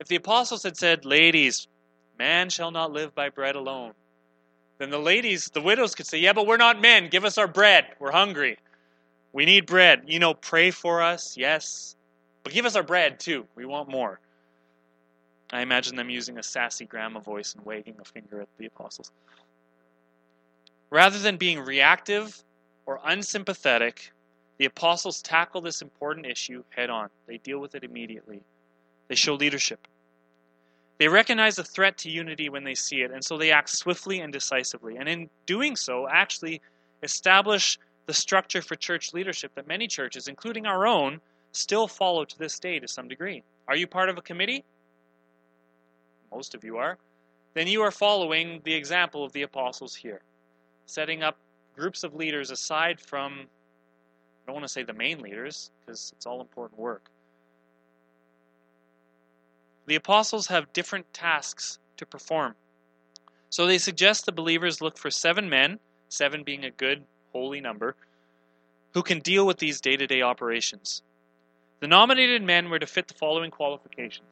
If 0.00 0.06
the 0.06 0.16
apostles 0.16 0.62
had 0.62 0.76
said, 0.76 1.04
Ladies, 1.04 1.66
man 2.18 2.50
shall 2.50 2.70
not 2.70 2.92
live 2.92 3.14
by 3.14 3.30
bread 3.30 3.56
alone, 3.56 3.92
then 4.78 4.90
the 4.90 4.98
ladies, 4.98 5.50
the 5.50 5.60
widows 5.60 5.94
could 5.94 6.06
say, 6.06 6.18
Yeah, 6.18 6.32
but 6.32 6.46
we're 6.46 6.56
not 6.56 6.80
men. 6.80 7.08
Give 7.08 7.24
us 7.24 7.38
our 7.38 7.48
bread. 7.48 7.86
We're 7.98 8.12
hungry. 8.12 8.58
We 9.32 9.44
need 9.44 9.66
bread. 9.66 10.02
You 10.06 10.18
know, 10.18 10.34
pray 10.34 10.70
for 10.70 11.02
us, 11.02 11.36
yes. 11.36 11.96
But 12.44 12.52
give 12.52 12.64
us 12.64 12.76
our 12.76 12.82
bread 12.82 13.18
too. 13.20 13.46
We 13.56 13.66
want 13.66 13.88
more. 13.88 14.20
I 15.50 15.62
imagine 15.62 15.96
them 15.96 16.10
using 16.10 16.38
a 16.38 16.42
sassy 16.42 16.84
grandma 16.84 17.20
voice 17.20 17.54
and 17.54 17.64
wagging 17.64 17.96
a 18.00 18.04
finger 18.04 18.40
at 18.40 18.48
the 18.58 18.66
apostles. 18.66 19.10
Rather 20.90 21.18
than 21.18 21.36
being 21.36 21.60
reactive 21.60 22.42
or 22.86 23.00
unsympathetic, 23.04 24.10
The 24.58 24.64
apostles 24.64 25.22
tackle 25.22 25.60
this 25.60 25.82
important 25.82 26.26
issue 26.26 26.64
head 26.70 26.90
on, 26.90 27.08
they 27.26 27.38
deal 27.38 27.60
with 27.60 27.74
it 27.74 27.84
immediately. 27.84 28.42
They 29.06 29.14
show 29.14 29.34
leadership. 29.34 29.86
They 30.98 31.06
recognize 31.06 31.54
the 31.54 31.64
threat 31.64 31.96
to 31.98 32.10
unity 32.10 32.48
when 32.48 32.64
they 32.64 32.74
see 32.74 33.02
it, 33.02 33.12
and 33.12 33.24
so 33.24 33.38
they 33.38 33.52
act 33.52 33.70
swiftly 33.70 34.18
and 34.18 34.32
decisively. 34.32 34.96
And 34.96 35.08
in 35.08 35.30
doing 35.46 35.76
so, 35.76 36.08
actually 36.08 36.60
establish 37.04 37.78
the 38.06 38.14
structure 38.14 38.62
for 38.62 38.74
church 38.74 39.14
leadership 39.14 39.52
that 39.54 39.68
many 39.68 39.86
churches, 39.86 40.26
including 40.26 40.66
our 40.66 40.86
own, 40.86 41.20
still 41.52 41.86
follow 41.86 42.24
to 42.24 42.38
this 42.38 42.58
day 42.58 42.80
to 42.80 42.88
some 42.88 43.06
degree. 43.06 43.44
Are 43.68 43.76
you 43.76 43.86
part 43.86 44.08
of 44.08 44.18
a 44.18 44.22
committee? 44.22 44.64
Most 46.32 46.56
of 46.56 46.64
you 46.64 46.78
are. 46.78 46.98
Then 47.54 47.68
you 47.68 47.82
are 47.82 47.92
following 47.92 48.60
the 48.64 48.74
example 48.74 49.24
of 49.24 49.32
the 49.32 49.42
apostles 49.42 49.94
here, 49.94 50.20
setting 50.88 51.22
up 51.22 51.36
groups 51.76 52.02
of 52.02 52.14
leaders 52.16 52.50
aside 52.50 53.00
from, 53.00 53.32
I 53.42 54.46
don't 54.46 54.54
want 54.54 54.66
to 54.66 54.72
say 54.72 54.82
the 54.82 54.92
main 54.92 55.20
leaders, 55.20 55.70
because 55.80 56.12
it's 56.16 56.26
all 56.26 56.40
important 56.40 56.80
work 56.80 57.10
the 59.88 59.96
apostles 59.96 60.46
have 60.48 60.72
different 60.74 61.12
tasks 61.14 61.78
to 61.96 62.04
perform. 62.06 62.54
So 63.50 63.66
they 63.66 63.78
suggest 63.78 64.26
the 64.26 64.32
believers 64.32 64.82
look 64.82 64.98
for 64.98 65.10
seven 65.10 65.48
men, 65.48 65.80
seven 66.10 66.44
being 66.44 66.66
a 66.66 66.70
good, 66.70 67.02
holy 67.32 67.60
number, 67.60 67.96
who 68.92 69.02
can 69.02 69.20
deal 69.20 69.46
with 69.46 69.56
these 69.56 69.80
day 69.80 69.96
to 69.96 70.06
day 70.06 70.20
operations. 70.20 71.02
The 71.80 71.88
nominated 71.88 72.42
men 72.42 72.68
were 72.68 72.78
to 72.78 72.86
fit 72.86 73.08
the 73.08 73.14
following 73.14 73.50
qualifications 73.50 74.28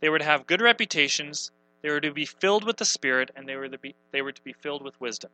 they 0.00 0.08
were 0.08 0.18
to 0.18 0.24
have 0.24 0.48
good 0.48 0.60
reputations, 0.60 1.52
they 1.80 1.88
were 1.88 2.00
to 2.00 2.12
be 2.12 2.26
filled 2.26 2.64
with 2.64 2.76
the 2.76 2.84
Spirit, 2.84 3.30
and 3.36 3.48
they 3.48 3.54
were 3.54 3.68
to 3.68 3.78
be, 3.78 3.94
they 4.10 4.20
were 4.20 4.32
to 4.32 4.42
be 4.42 4.52
filled 4.52 4.82
with 4.82 5.00
wisdom. 5.00 5.30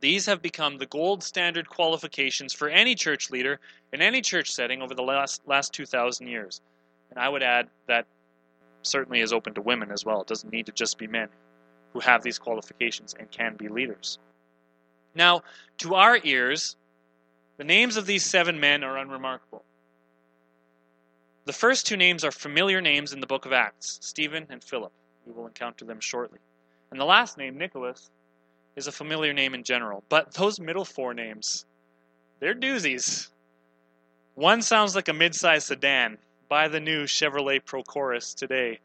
These 0.00 0.26
have 0.26 0.40
become 0.40 0.78
the 0.78 0.86
gold 0.86 1.22
standard 1.22 1.68
qualifications 1.68 2.52
for 2.52 2.68
any 2.68 2.94
church 2.94 3.30
leader 3.30 3.58
in 3.92 4.00
any 4.00 4.20
church 4.20 4.52
setting 4.52 4.80
over 4.80 4.94
the 4.94 5.02
last, 5.02 5.42
last 5.46 5.72
2,000 5.72 6.26
years. 6.26 6.60
And 7.10 7.18
I 7.18 7.28
would 7.28 7.42
add 7.42 7.68
that 7.86 8.06
certainly 8.82 9.20
is 9.20 9.32
open 9.32 9.54
to 9.54 9.60
women 9.60 9.90
as 9.90 10.04
well. 10.04 10.20
It 10.20 10.28
doesn't 10.28 10.52
need 10.52 10.66
to 10.66 10.72
just 10.72 10.98
be 10.98 11.06
men 11.06 11.28
who 11.92 12.00
have 12.00 12.22
these 12.22 12.38
qualifications 12.38 13.14
and 13.18 13.30
can 13.30 13.56
be 13.56 13.68
leaders. 13.68 14.18
Now, 15.14 15.42
to 15.78 15.94
our 15.94 16.18
ears, 16.22 16.76
the 17.56 17.64
names 17.64 17.96
of 17.96 18.06
these 18.06 18.24
seven 18.24 18.60
men 18.60 18.84
are 18.84 18.98
unremarkable. 18.98 19.64
The 21.46 21.52
first 21.52 21.86
two 21.86 21.96
names 21.96 22.24
are 22.24 22.30
familiar 22.30 22.80
names 22.80 23.12
in 23.12 23.20
the 23.20 23.26
book 23.26 23.46
of 23.46 23.52
Acts 23.52 23.98
Stephen 24.02 24.46
and 24.50 24.62
Philip. 24.62 24.92
We 25.26 25.32
will 25.32 25.46
encounter 25.46 25.84
them 25.84 25.98
shortly. 25.98 26.38
And 26.90 27.00
the 27.00 27.04
last 27.04 27.36
name, 27.36 27.58
Nicholas, 27.58 28.10
is 28.78 28.86
a 28.86 28.92
familiar 28.92 29.34
name 29.34 29.54
in 29.54 29.64
general. 29.64 30.04
But 30.08 30.32
those 30.34 30.60
middle 30.60 30.84
four 30.84 31.12
names, 31.12 31.66
they're 32.38 32.54
doozies. 32.54 33.28
One 34.36 34.62
sounds 34.62 34.94
like 34.94 35.08
a 35.08 35.12
mid 35.12 35.34
sized 35.34 35.66
sedan, 35.66 36.16
buy 36.48 36.68
the 36.68 36.80
new 36.80 37.04
Chevrolet 37.04 37.60
Prochorus 37.62 38.34
today. 38.34 38.78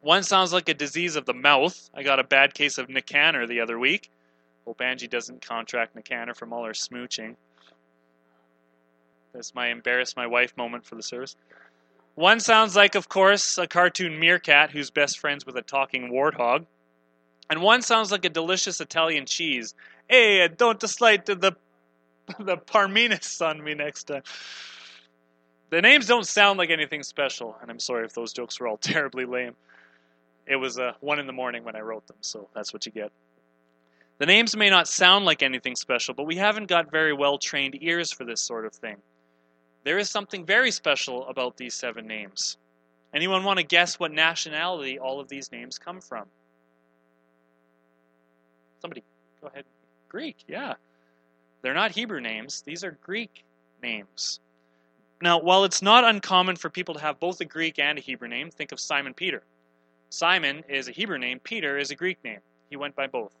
One 0.00 0.22
sounds 0.22 0.52
like 0.52 0.68
a 0.68 0.74
disease 0.74 1.16
of 1.16 1.26
the 1.26 1.34
mouth. 1.34 1.90
I 1.92 2.04
got 2.04 2.20
a 2.20 2.24
bad 2.24 2.54
case 2.54 2.78
of 2.78 2.88
Nicanor 2.88 3.48
the 3.48 3.60
other 3.60 3.76
week. 3.76 4.08
Hope 4.64 4.80
Angie 4.80 5.08
doesn't 5.08 5.42
contract 5.44 5.96
Nicanor 5.96 6.34
from 6.34 6.52
all 6.52 6.64
her 6.64 6.72
smooching. 6.72 7.34
That's 9.32 9.54
my 9.54 9.68
embarrass 9.68 10.16
my 10.16 10.28
wife 10.28 10.56
moment 10.56 10.86
for 10.86 10.94
the 10.94 11.02
service. 11.02 11.34
One 12.14 12.38
sounds 12.40 12.76
like, 12.76 12.94
of 12.94 13.08
course, 13.08 13.58
a 13.58 13.66
cartoon 13.66 14.18
meerkat 14.18 14.70
who's 14.70 14.90
best 14.90 15.18
friends 15.18 15.44
with 15.44 15.56
a 15.56 15.62
talking 15.62 16.10
warthog. 16.10 16.66
And 17.48 17.62
one 17.62 17.82
sounds 17.82 18.10
like 18.10 18.24
a 18.24 18.30
delicious 18.30 18.80
Italian 18.80 19.26
cheese. 19.26 19.74
Hey, 20.08 20.48
don't 20.48 20.80
dislike 20.80 21.26
the 21.26 21.36
the 22.40 22.56
Parmenas 22.56 23.40
on 23.40 23.62
me 23.62 23.74
next 23.74 24.04
time 24.04 24.22
the 25.70 25.82
names 25.82 26.06
don't 26.06 26.26
sound 26.26 26.58
like 26.58 26.70
anything 26.70 27.02
special, 27.02 27.56
and 27.60 27.70
I'm 27.70 27.80
sorry 27.80 28.04
if 28.04 28.14
those 28.14 28.32
jokes 28.32 28.60
were 28.60 28.68
all 28.68 28.76
terribly 28.80 29.24
lame. 29.24 29.54
It 30.46 30.56
was 30.56 30.78
uh, 30.78 30.92
one 31.00 31.18
in 31.18 31.26
the 31.26 31.32
morning 31.32 31.64
when 31.64 31.74
I 31.74 31.80
wrote 31.80 32.06
them, 32.06 32.18
so 32.20 32.48
that's 32.54 32.72
what 32.72 32.86
you 32.86 32.92
get. 32.92 33.10
The 34.18 34.26
names 34.26 34.56
may 34.56 34.70
not 34.70 34.88
sound 34.88 35.24
like 35.24 35.42
anything 35.42 35.76
special, 35.76 36.14
but 36.14 36.24
we 36.24 36.36
haven't 36.36 36.66
got 36.66 36.90
very 36.90 37.12
well 37.12 37.36
trained 37.36 37.76
ears 37.82 38.12
for 38.12 38.24
this 38.24 38.40
sort 38.40 38.64
of 38.64 38.72
thing. 38.72 38.96
There 39.84 39.98
is 39.98 40.08
something 40.08 40.46
very 40.46 40.70
special 40.70 41.26
about 41.28 41.56
these 41.56 41.74
seven 41.74 42.06
names. 42.06 42.56
Anyone 43.12 43.44
want 43.44 43.58
to 43.58 43.64
guess 43.64 43.98
what 43.98 44.12
nationality 44.12 44.98
all 44.98 45.20
of 45.20 45.28
these 45.28 45.52
names 45.52 45.78
come 45.78 46.00
from? 46.00 46.26
Somebody, 48.80 49.02
go 49.40 49.48
ahead. 49.48 49.64
Greek, 50.08 50.36
yeah. 50.48 50.74
They're 51.62 51.74
not 51.74 51.90
Hebrew 51.90 52.20
names, 52.20 52.62
these 52.62 52.84
are 52.84 52.96
Greek 53.02 53.44
names. 53.82 54.40
Now, 55.22 55.40
while 55.40 55.64
it's 55.64 55.82
not 55.82 56.04
uncommon 56.04 56.56
for 56.56 56.68
people 56.68 56.94
to 56.94 57.00
have 57.00 57.18
both 57.18 57.40
a 57.40 57.44
Greek 57.44 57.78
and 57.78 57.98
a 57.98 58.00
Hebrew 58.00 58.28
name, 58.28 58.50
think 58.50 58.72
of 58.72 58.80
Simon 58.80 59.14
Peter. 59.14 59.42
Simon 60.10 60.62
is 60.68 60.88
a 60.88 60.92
Hebrew 60.92 61.18
name, 61.18 61.40
Peter 61.40 61.78
is 61.78 61.90
a 61.90 61.94
Greek 61.94 62.22
name. 62.22 62.40
He 62.70 62.76
went 62.76 62.94
by 62.94 63.06
both. 63.06 63.32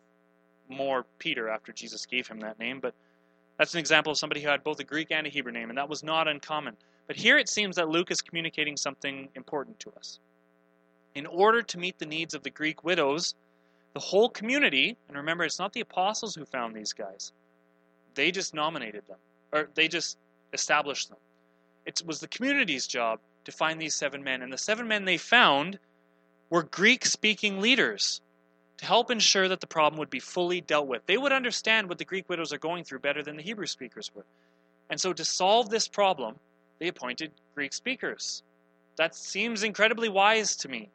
More 0.68 1.04
Peter 1.18 1.48
after 1.48 1.72
Jesus 1.72 2.06
gave 2.06 2.26
him 2.26 2.40
that 2.40 2.58
name, 2.58 2.80
but 2.80 2.94
that's 3.58 3.74
an 3.74 3.80
example 3.80 4.12
of 4.12 4.18
somebody 4.18 4.42
who 4.42 4.48
had 4.48 4.64
both 4.64 4.80
a 4.80 4.84
Greek 4.84 5.10
and 5.10 5.26
a 5.26 5.30
Hebrew 5.30 5.52
name, 5.52 5.68
and 5.68 5.78
that 5.78 5.88
was 5.88 6.02
not 6.02 6.28
uncommon. 6.28 6.76
But 7.06 7.16
here 7.16 7.38
it 7.38 7.48
seems 7.48 7.76
that 7.76 7.88
Luke 7.88 8.10
is 8.10 8.20
communicating 8.20 8.76
something 8.76 9.28
important 9.34 9.78
to 9.80 9.92
us. 9.96 10.18
In 11.14 11.26
order 11.26 11.62
to 11.62 11.78
meet 11.78 11.98
the 11.98 12.06
needs 12.06 12.34
of 12.34 12.42
the 12.42 12.50
Greek 12.50 12.84
widows, 12.84 13.34
the 13.96 14.00
whole 14.00 14.28
community, 14.28 14.94
and 15.08 15.16
remember, 15.16 15.42
it's 15.42 15.58
not 15.58 15.72
the 15.72 15.80
apostles 15.80 16.34
who 16.34 16.44
found 16.44 16.76
these 16.76 16.92
guys, 16.92 17.32
they 18.14 18.30
just 18.30 18.52
nominated 18.52 19.02
them, 19.08 19.16
or 19.54 19.70
they 19.74 19.88
just 19.88 20.18
established 20.52 21.08
them. 21.08 21.16
It 21.86 22.02
was 22.04 22.20
the 22.20 22.28
community's 22.28 22.86
job 22.86 23.20
to 23.46 23.52
find 23.52 23.80
these 23.80 23.94
seven 23.94 24.22
men. 24.22 24.42
And 24.42 24.52
the 24.52 24.58
seven 24.58 24.86
men 24.86 25.06
they 25.06 25.16
found 25.16 25.78
were 26.50 26.64
Greek 26.64 27.06
speaking 27.06 27.62
leaders 27.62 28.20
to 28.76 28.84
help 28.84 29.10
ensure 29.10 29.48
that 29.48 29.62
the 29.62 29.66
problem 29.66 29.98
would 29.98 30.10
be 30.10 30.20
fully 30.20 30.60
dealt 30.60 30.88
with. 30.88 31.06
They 31.06 31.16
would 31.16 31.32
understand 31.32 31.88
what 31.88 31.96
the 31.96 32.04
Greek 32.04 32.28
widows 32.28 32.52
are 32.52 32.58
going 32.58 32.84
through 32.84 32.98
better 32.98 33.22
than 33.22 33.38
the 33.38 33.42
Hebrew 33.42 33.64
speakers 33.66 34.10
would. 34.14 34.26
And 34.90 35.00
so, 35.00 35.14
to 35.14 35.24
solve 35.24 35.70
this 35.70 35.88
problem, 35.88 36.34
they 36.80 36.88
appointed 36.88 37.30
Greek 37.54 37.72
speakers. 37.72 38.42
That 38.96 39.14
seems 39.14 39.62
incredibly 39.62 40.10
wise 40.10 40.54
to 40.56 40.68
me. 40.68 40.90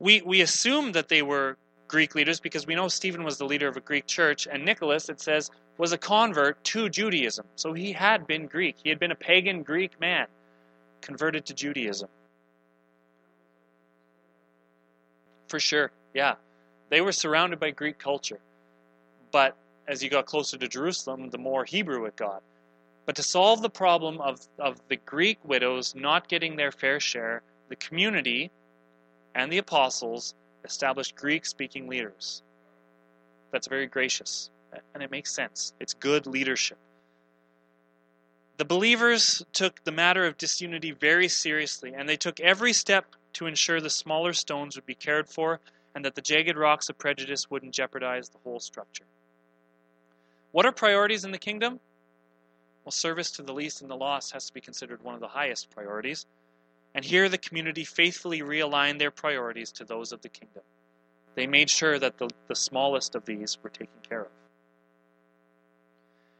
We, 0.00 0.22
we 0.22 0.40
assume 0.40 0.92
that 0.92 1.08
they 1.08 1.22
were 1.22 1.56
Greek 1.86 2.14
leaders 2.14 2.40
because 2.40 2.66
we 2.66 2.74
know 2.74 2.88
Stephen 2.88 3.22
was 3.22 3.38
the 3.38 3.44
leader 3.44 3.68
of 3.68 3.76
a 3.76 3.80
Greek 3.80 4.06
church, 4.06 4.48
and 4.50 4.64
Nicholas, 4.64 5.08
it 5.08 5.20
says, 5.20 5.50
was 5.76 5.92
a 5.92 5.98
convert 5.98 6.62
to 6.64 6.88
Judaism. 6.88 7.46
So 7.56 7.72
he 7.72 7.92
had 7.92 8.26
been 8.26 8.46
Greek. 8.46 8.76
He 8.82 8.88
had 8.88 8.98
been 8.98 9.10
a 9.10 9.16
pagan 9.16 9.62
Greek 9.62 9.98
man 10.00 10.26
converted 11.00 11.46
to 11.46 11.54
Judaism. 11.54 12.08
For 15.48 15.58
sure, 15.58 15.90
yeah. 16.14 16.34
They 16.90 17.00
were 17.00 17.12
surrounded 17.12 17.60
by 17.60 17.70
Greek 17.70 17.98
culture. 17.98 18.40
But 19.32 19.56
as 19.88 20.02
you 20.02 20.10
got 20.10 20.26
closer 20.26 20.56
to 20.58 20.68
Jerusalem, 20.68 21.30
the 21.30 21.38
more 21.38 21.64
Hebrew 21.64 22.04
it 22.04 22.16
got. 22.16 22.42
But 23.06 23.16
to 23.16 23.22
solve 23.22 23.62
the 23.62 23.70
problem 23.70 24.20
of, 24.20 24.40
of 24.58 24.80
the 24.88 24.96
Greek 24.96 25.38
widows 25.44 25.94
not 25.94 26.28
getting 26.28 26.56
their 26.56 26.70
fair 26.70 27.00
share, 27.00 27.42
the 27.68 27.76
community 27.76 28.50
and 29.34 29.52
the 29.52 29.58
apostles 29.58 30.34
established 30.64 31.16
Greek 31.16 31.46
speaking 31.46 31.88
leaders. 31.88 32.42
That's 33.52 33.68
very 33.68 33.86
gracious 33.86 34.50
and 34.94 35.02
it 35.02 35.10
makes 35.10 35.32
sense. 35.32 35.72
It's 35.80 35.94
good 35.94 36.26
leadership. 36.26 36.78
The 38.58 38.64
believers 38.64 39.42
took 39.52 39.82
the 39.84 39.92
matter 39.92 40.26
of 40.26 40.36
disunity 40.36 40.92
very 40.92 41.28
seriously, 41.28 41.94
and 41.94 42.08
they 42.08 42.16
took 42.16 42.40
every 42.40 42.72
step 42.72 43.06
to 43.34 43.46
ensure 43.46 43.80
the 43.80 43.90
smaller 43.90 44.32
stones 44.32 44.76
would 44.76 44.86
be 44.86 44.94
cared 44.94 45.28
for 45.28 45.60
and 45.94 46.04
that 46.04 46.14
the 46.14 46.20
jagged 46.20 46.56
rocks 46.56 46.88
of 46.88 46.98
prejudice 46.98 47.50
wouldn't 47.50 47.74
jeopardize 47.74 48.28
the 48.28 48.38
whole 48.44 48.60
structure. 48.60 49.04
What 50.52 50.66
are 50.66 50.72
priorities 50.72 51.24
in 51.24 51.32
the 51.32 51.38
kingdom? 51.38 51.80
Well, 52.84 52.92
service 52.92 53.30
to 53.32 53.42
the 53.42 53.52
least 53.52 53.82
and 53.82 53.90
the 53.90 53.96
lost 53.96 54.32
has 54.32 54.46
to 54.46 54.54
be 54.54 54.60
considered 54.60 55.02
one 55.02 55.14
of 55.14 55.20
the 55.20 55.28
highest 55.28 55.70
priorities. 55.70 56.26
And 56.94 57.04
here 57.04 57.28
the 57.28 57.38
community 57.38 57.84
faithfully 57.84 58.40
realigned 58.40 58.98
their 58.98 59.10
priorities 59.10 59.70
to 59.72 59.84
those 59.84 60.12
of 60.12 60.22
the 60.22 60.28
kingdom. 60.28 60.62
They 61.34 61.46
made 61.46 61.70
sure 61.70 61.98
that 61.98 62.18
the, 62.18 62.28
the 62.48 62.56
smallest 62.56 63.14
of 63.14 63.24
these 63.24 63.58
were 63.62 63.70
taken 63.70 63.94
care 64.08 64.22
of. 64.22 64.30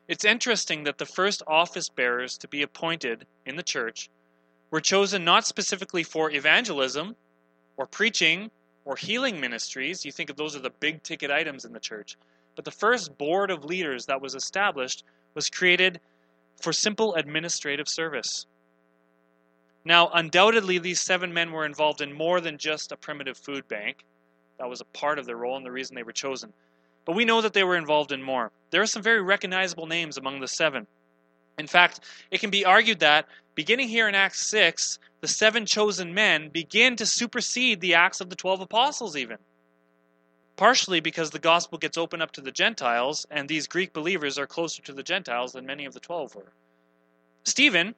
It's 0.09 0.25
interesting 0.25 0.85
that 0.85 0.99
the 0.99 1.07
first 1.07 1.43
office 1.47 1.89
bearers 1.89 2.37
to 2.39 2.49
be 2.49 2.63
appointed 2.63 3.27
in 3.47 3.55
the 3.55 3.63
church 3.63 4.11
were 4.73 4.81
chosen 4.81 5.25
not 5.25 5.47
specifically 5.47 6.03
for 6.03 6.33
evangelism 6.33 7.15
or 7.77 7.87
preaching 7.87 8.51
or 8.85 8.97
healing 8.97 9.41
ministries. 9.41 10.05
You 10.05 10.11
think 10.11 10.31
of 10.31 10.37
those 10.37 10.57
are 10.57 10.61
the 10.61 10.71
big 10.81 11.05
ticket 11.05 11.31
items 11.31 11.65
in 11.65 11.73
the 11.73 11.79
church. 11.79 12.17
But 12.57 12.65
the 12.65 12.73
first 12.73 13.17
board 13.17 13.53
of 13.53 13.65
leaders 13.65 14.07
that 14.07 14.21
was 14.21 14.35
established 14.35 15.05
was 15.35 15.49
created 15.49 16.01
for 16.61 16.73
simple 16.73 17.15
administrative 17.15 17.89
service. 17.89 18.47
Now, 19.85 20.11
undoubtedly, 20.13 20.79
these 20.79 21.01
seven 21.01 21.33
men 21.33 21.53
were 21.53 21.65
involved 21.65 22.01
in 22.01 22.13
more 22.13 22.41
than 22.41 22.59
just 22.59 22.93
a 22.93 22.97
primitive 22.97 23.39
food 23.39 23.67
bank. 23.69 24.05
That 24.59 24.69
was 24.69 24.81
a 24.81 24.85
part 24.85 25.19
of 25.19 25.27
their 25.27 25.37
role 25.37 25.57
and 25.57 25.65
the 25.65 25.73
reason 25.73 25.95
they 25.95 26.03
were 26.03 26.13
chosen. 26.13 26.53
but 27.07 27.17
we 27.17 27.25
know 27.25 27.41
that 27.41 27.55
they 27.55 27.65
were 27.65 27.77
involved 27.77 28.13
in 28.13 28.23
more. 28.23 28.53
There 28.71 28.83
are 28.83 28.87
some 28.87 29.03
very 29.03 29.23
recognizable 29.23 29.87
names 29.87 30.19
among 30.19 30.41
the 30.41 30.47
seven. 30.47 30.87
In 31.59 31.67
fact, 31.67 32.01
it 32.31 32.41
can 32.41 32.51
be 32.51 32.65
argued 32.65 33.01
that, 33.01 33.27
beginning 33.55 33.89
here 33.89 34.09
in 34.09 34.15
Acts 34.15 34.47
6, 34.47 34.99
the 35.21 35.29
seven 35.29 35.67
chosen 35.67 36.15
men 36.15 36.51
begin 36.51 36.97
to 36.97 37.07
supersede 37.07 37.81
the 37.81 37.95
acts 37.95 38.21
of 38.21 38.31
the 38.31 38.37
12 38.37 38.61
apostles, 38.61 39.17
even. 39.17 39.39
Partially 40.57 41.01
because 41.01 41.31
the 41.31 41.39
gospel 41.39 41.79
gets 41.79 41.99
opened 41.99 42.23
up 42.23 42.33
to 42.33 42.41
the 42.41 42.53
Gentiles, 42.53 43.27
and 43.31 43.49
these 43.49 43.67
Greek 43.67 43.93
believers 43.93 44.39
are 44.39 44.47
closer 44.47 44.83
to 44.83 44.93
the 44.93 45.03
Gentiles 45.03 45.53
than 45.53 45.67
many 45.67 45.87
of 45.87 45.95
the 45.95 46.01
12 46.01 46.35
were. 46.35 46.53
Stephen, 47.45 47.95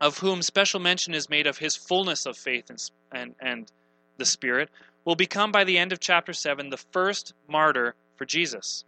of 0.00 0.18
whom 0.18 0.42
special 0.42 0.80
mention 0.80 1.14
is 1.14 1.28
made 1.28 1.46
of 1.46 1.58
his 1.58 1.76
fullness 1.76 2.26
of 2.26 2.36
faith 2.36 2.70
and, 2.70 2.90
and, 3.12 3.34
and 3.40 3.72
the 4.16 4.24
Spirit, 4.24 4.70
will 5.04 5.14
become 5.14 5.52
by 5.52 5.64
the 5.64 5.78
end 5.78 5.92
of 5.92 6.00
chapter 6.00 6.32
7 6.32 6.70
the 6.70 6.76
first 6.76 7.34
martyr 7.48 7.94
for 8.16 8.24
Jesus. 8.24 8.84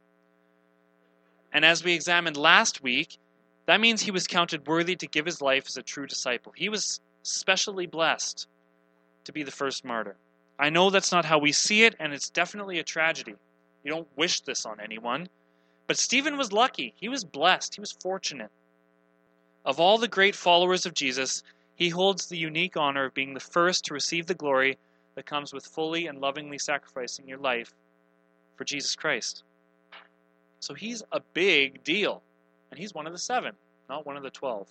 And 1.52 1.64
as 1.64 1.85
we 1.85 1.92
examined 1.92 2.37
last 2.37 2.83
week, 2.83 3.19
that 3.66 3.81
means 3.81 4.02
he 4.02 4.11
was 4.11 4.26
counted 4.26 4.66
worthy 4.66 4.97
to 4.97 5.07
give 5.07 5.26
his 5.26 5.40
life 5.40 5.64
as 5.66 5.76
a 5.76 5.83
true 5.83 6.07
disciple. 6.07 6.52
He 6.57 6.69
was 6.69 7.00
specially 7.23 7.87
blessed 7.87 8.47
to 9.25 9.33
be 9.33 9.42
the 9.42 9.50
first 9.50 9.85
martyr. 9.85 10.16
I 10.59 10.71
know 10.71 10.90
that's 10.90 11.12
not 11.12 11.25
how 11.25 11.38
we 11.38 11.52
see 11.52 11.85
it, 11.85 11.95
and 11.99 12.12
it's 12.12 12.31
definitely 12.31 12.78
a 12.78 12.85
tragedy. 12.85 13.35
You 13.85 13.92
don't 13.92 14.09
wish 14.16 14.40
this 14.40 14.66
on 14.66 14.81
anyone. 14.81 15.28
But 15.87 15.97
Stephen 15.97 16.37
was 16.37 16.52
lucky. 16.52 16.95
He 16.97 17.09
was 17.09 17.25
blessed. 17.25 17.75
He 17.75 17.81
was 17.81 17.92
fortunate. 17.92 18.50
Of 19.64 19.78
all 19.78 19.99
the 19.99 20.09
great 20.09 20.35
followers 20.35 20.87
of 20.87 20.95
Jesus, 20.95 21.42
he 21.76 21.88
holds 21.88 22.26
the 22.26 22.37
unique 22.37 22.76
honor 22.76 23.07
of 23.07 23.14
being 23.14 23.35
the 23.35 23.40
first 23.40 23.85
to 23.85 23.95
receive 23.95 24.26
the 24.26 24.35
glory 24.35 24.78
that 25.14 25.26
comes 25.26 25.52
with 25.52 25.64
fully 25.64 26.07
and 26.07 26.21
lovingly 26.21 26.59
sacrificing 26.59 27.28
your 27.28 27.38
life 27.38 27.73
for 28.57 28.64
Jesus 28.64 28.97
Christ. 28.97 29.45
So 30.61 30.75
he's 30.75 31.02
a 31.12 31.21
big 31.35 31.83
deal. 31.85 32.23
And 32.71 32.78
he's 32.78 32.95
one 32.95 33.07
of 33.07 33.12
the 33.12 33.19
seven, 33.19 33.52
not 33.90 34.07
one 34.07 34.16
of 34.16 34.23
the 34.23 34.31
twelve. 34.31 34.66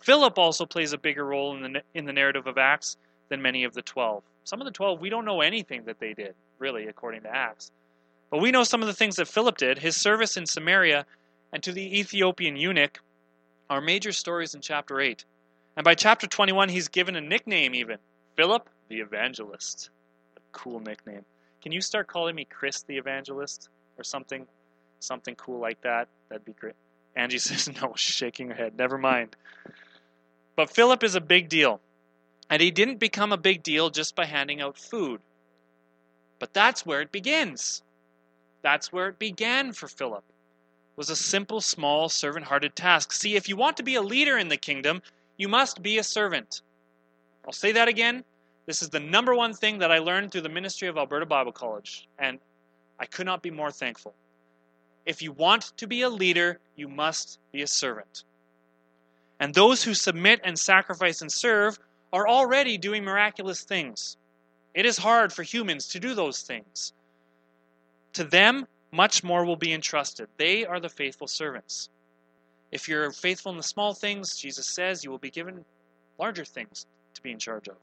Philip 0.00 0.38
also 0.38 0.64
plays 0.64 0.94
a 0.94 0.98
bigger 0.98 1.24
role 1.24 1.54
in 1.54 1.72
the, 1.72 1.82
in 1.92 2.06
the 2.06 2.12
narrative 2.14 2.46
of 2.46 2.56
Acts 2.56 2.96
than 3.28 3.42
many 3.42 3.64
of 3.64 3.74
the 3.74 3.82
twelve. 3.82 4.22
Some 4.44 4.60
of 4.60 4.64
the 4.64 4.70
twelve, 4.70 4.98
we 5.00 5.10
don't 5.10 5.26
know 5.26 5.42
anything 5.42 5.84
that 5.84 6.00
they 6.00 6.14
did, 6.14 6.34
really, 6.58 6.86
according 6.86 7.22
to 7.22 7.34
Acts. 7.34 7.70
But 8.30 8.40
we 8.40 8.50
know 8.50 8.64
some 8.64 8.80
of 8.80 8.86
the 8.86 8.94
things 8.94 9.16
that 9.16 9.28
Philip 9.28 9.58
did. 9.58 9.78
His 9.78 9.96
service 9.96 10.38
in 10.38 10.46
Samaria 10.46 11.04
and 11.52 11.62
to 11.62 11.72
the 11.72 11.98
Ethiopian 11.98 12.56
eunuch 12.56 13.00
are 13.70 13.80
major 13.80 14.12
stories 14.12 14.54
in 14.54 14.60
chapter 14.60 15.00
8. 15.00 15.24
And 15.76 15.84
by 15.84 15.94
chapter 15.94 16.26
21, 16.26 16.68
he's 16.68 16.88
given 16.88 17.16
a 17.16 17.20
nickname 17.20 17.74
even 17.74 17.98
Philip 18.36 18.68
the 18.88 19.00
Evangelist. 19.00 19.90
A 20.36 20.40
cool 20.52 20.80
nickname. 20.80 21.24
Can 21.62 21.72
you 21.72 21.80
start 21.80 22.06
calling 22.06 22.34
me 22.34 22.44
Chris 22.44 22.82
the 22.82 22.96
Evangelist 22.96 23.68
or 23.96 24.04
something? 24.04 24.46
Something 25.00 25.34
cool 25.36 25.60
like 25.60 25.80
that? 25.82 26.08
That'd 26.28 26.44
be 26.44 26.52
great. 26.52 26.74
Angie 27.14 27.38
says 27.38 27.70
no, 27.80 27.92
shaking 27.96 28.48
her 28.48 28.54
head. 28.54 28.76
Never 28.76 28.98
mind. 28.98 29.36
But 30.56 30.70
Philip 30.70 31.04
is 31.04 31.14
a 31.14 31.20
big 31.20 31.48
deal. 31.48 31.80
And 32.50 32.62
he 32.62 32.70
didn't 32.70 32.98
become 32.98 33.32
a 33.32 33.36
big 33.36 33.62
deal 33.62 33.90
just 33.90 34.16
by 34.16 34.24
handing 34.24 34.62
out 34.62 34.78
food. 34.78 35.20
But 36.38 36.54
that's 36.54 36.86
where 36.86 37.02
it 37.02 37.12
begins. 37.12 37.82
That's 38.62 38.92
where 38.92 39.08
it 39.08 39.18
began 39.18 39.72
for 39.72 39.86
Philip 39.86 40.24
was 40.98 41.10
a 41.10 41.16
simple, 41.16 41.60
small, 41.60 42.08
servant 42.08 42.44
hearted 42.44 42.74
task. 42.74 43.12
See, 43.12 43.36
if 43.36 43.48
you 43.48 43.54
want 43.54 43.76
to 43.76 43.84
be 43.84 43.94
a 43.94 44.02
leader 44.02 44.36
in 44.36 44.48
the 44.48 44.56
kingdom, 44.56 45.00
you 45.36 45.46
must 45.46 45.80
be 45.80 45.98
a 45.98 46.02
servant. 46.02 46.62
I'll 47.46 47.52
say 47.52 47.70
that 47.70 47.86
again. 47.86 48.24
This 48.66 48.82
is 48.82 48.88
the 48.88 48.98
number 48.98 49.32
one 49.32 49.54
thing 49.54 49.78
that 49.78 49.92
I 49.92 49.98
learned 49.98 50.32
through 50.32 50.40
the 50.40 50.48
ministry 50.48 50.88
of 50.88 50.98
Alberta 50.98 51.24
Bible 51.24 51.52
College, 51.52 52.08
and 52.18 52.40
I 52.98 53.06
could 53.06 53.26
not 53.26 53.42
be 53.42 53.52
more 53.52 53.70
thankful. 53.70 54.12
If 55.06 55.22
you 55.22 55.30
want 55.30 55.72
to 55.76 55.86
be 55.86 56.02
a 56.02 56.08
leader, 56.08 56.58
you 56.74 56.88
must 56.88 57.38
be 57.52 57.62
a 57.62 57.68
servant. 57.68 58.24
And 59.38 59.54
those 59.54 59.84
who 59.84 59.94
submit 59.94 60.40
and 60.42 60.58
sacrifice 60.58 61.22
and 61.22 61.30
serve 61.30 61.78
are 62.12 62.26
already 62.26 62.76
doing 62.76 63.04
miraculous 63.04 63.62
things. 63.62 64.16
It 64.74 64.84
is 64.84 64.98
hard 64.98 65.32
for 65.32 65.44
humans 65.44 65.86
to 65.90 66.00
do 66.00 66.14
those 66.14 66.42
things. 66.42 66.92
To 68.14 68.24
them, 68.24 68.66
much 68.92 69.22
more 69.22 69.44
will 69.44 69.56
be 69.56 69.72
entrusted. 69.72 70.28
They 70.36 70.64
are 70.64 70.80
the 70.80 70.88
faithful 70.88 71.28
servants. 71.28 71.88
If 72.70 72.88
you're 72.88 73.10
faithful 73.12 73.52
in 73.52 73.56
the 73.56 73.62
small 73.62 73.94
things, 73.94 74.36
Jesus 74.36 74.66
says 74.66 75.04
you 75.04 75.10
will 75.10 75.18
be 75.18 75.30
given 75.30 75.64
larger 76.18 76.44
things 76.44 76.86
to 77.14 77.22
be 77.22 77.30
in 77.30 77.38
charge 77.38 77.68
of. 77.68 77.76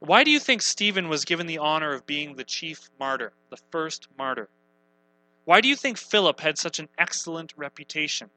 Why 0.00 0.22
do 0.22 0.30
you 0.30 0.38
think 0.38 0.62
Stephen 0.62 1.08
was 1.08 1.24
given 1.24 1.46
the 1.46 1.58
honor 1.58 1.92
of 1.92 2.06
being 2.06 2.36
the 2.36 2.44
chief 2.44 2.88
martyr, 3.00 3.32
the 3.50 3.58
first 3.72 4.06
martyr? 4.16 4.48
Why 5.44 5.60
do 5.60 5.68
you 5.68 5.74
think 5.74 5.98
Philip 5.98 6.38
had 6.40 6.58
such 6.58 6.78
an 6.78 6.88
excellent 6.98 7.52
reputation? 7.56 8.30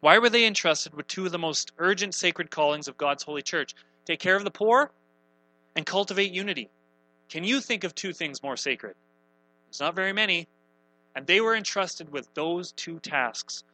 Why 0.00 0.18
were 0.18 0.30
they 0.30 0.46
entrusted 0.46 0.94
with 0.94 1.08
two 1.08 1.26
of 1.26 1.32
the 1.32 1.38
most 1.38 1.72
urgent 1.78 2.14
sacred 2.14 2.50
callings 2.50 2.86
of 2.86 2.96
God's 2.96 3.24
holy 3.24 3.42
church? 3.42 3.74
Take 4.04 4.20
care 4.20 4.36
of 4.36 4.44
the 4.44 4.50
poor 4.50 4.92
and 5.74 5.84
cultivate 5.84 6.30
unity. 6.30 6.70
Can 7.28 7.42
you 7.42 7.60
think 7.60 7.82
of 7.82 7.94
two 7.94 8.12
things 8.12 8.42
more 8.42 8.56
sacred? 8.56 8.94
There's 9.68 9.80
not 9.80 9.94
very 9.94 10.12
many. 10.12 10.48
And 11.14 11.26
they 11.26 11.40
were 11.40 11.54
entrusted 11.54 12.10
with 12.10 12.32
those 12.34 12.72
two 12.72 13.00
tasks. 13.00 13.64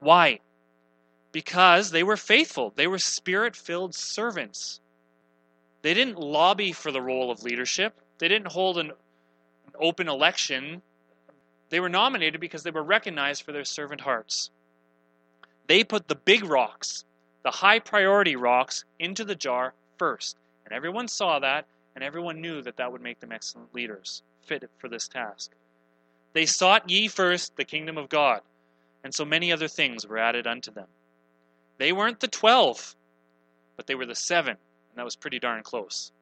Why? 0.00 0.40
Because 1.32 1.90
they 1.90 2.02
were 2.02 2.16
faithful, 2.16 2.72
they 2.76 2.86
were 2.86 2.98
spirit 2.98 3.56
filled 3.56 3.94
servants. 3.94 4.80
They 5.82 5.92
didn't 5.92 6.18
lobby 6.18 6.72
for 6.72 6.90
the 6.92 7.02
role 7.02 7.30
of 7.30 7.42
leadership, 7.42 7.94
they 8.18 8.28
didn't 8.28 8.52
hold 8.52 8.78
an, 8.78 8.90
an 8.90 9.72
open 9.78 10.08
election. 10.08 10.82
They 11.70 11.80
were 11.80 11.88
nominated 11.88 12.40
because 12.40 12.62
they 12.62 12.70
were 12.70 12.84
recognized 12.84 13.42
for 13.42 13.50
their 13.50 13.64
servant 13.64 14.00
hearts. 14.00 14.50
They 15.66 15.82
put 15.82 16.06
the 16.06 16.14
big 16.14 16.44
rocks, 16.44 17.04
the 17.42 17.50
high 17.50 17.80
priority 17.80 18.36
rocks, 18.36 18.84
into 19.00 19.24
the 19.24 19.34
jar 19.34 19.74
first. 19.98 20.36
And 20.64 20.72
everyone 20.72 21.08
saw 21.08 21.40
that, 21.40 21.66
and 21.94 22.04
everyone 22.04 22.40
knew 22.40 22.62
that 22.62 22.76
that 22.76 22.92
would 22.92 23.02
make 23.02 23.18
them 23.18 23.32
excellent 23.32 23.74
leaders 23.74 24.22
fit 24.46 24.68
for 24.78 24.88
this 24.88 25.08
task. 25.08 25.50
They 26.32 26.46
sought 26.46 26.90
ye 26.90 27.08
first 27.08 27.56
the 27.56 27.64
kingdom 27.64 27.96
of 27.98 28.08
God, 28.08 28.40
and 29.02 29.14
so 29.14 29.24
many 29.24 29.52
other 29.52 29.68
things 29.68 30.06
were 30.06 30.18
added 30.18 30.46
unto 30.46 30.70
them. 30.70 30.88
They 31.78 31.92
weren't 31.92 32.20
the 32.20 32.28
twelve, 32.28 32.94
but 33.76 33.86
they 33.86 33.94
were 33.94 34.06
the 34.06 34.14
seven, 34.14 34.56
and 34.56 34.96
that 34.96 35.04
was 35.04 35.16
pretty 35.16 35.38
darn 35.38 35.62
close. 35.62 36.12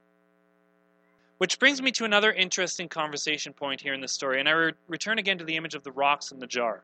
Which 1.39 1.59
brings 1.59 1.83
me 1.83 1.91
to 1.93 2.05
another 2.05 2.33
interesting 2.33 2.89
conversation 2.89 3.53
point 3.53 3.81
here 3.81 3.95
in 3.95 4.01
the 4.01 4.09
story, 4.09 4.39
and 4.39 4.49
I 4.49 4.53
re- 4.53 4.73
return 4.87 5.19
again 5.19 5.39
to 5.39 5.45
the 5.45 5.57
image 5.57 5.75
of 5.75 5.83
the 5.83 5.93
rocks 5.93 6.31
in 6.31 6.39
the 6.39 6.47
jar. 6.47 6.83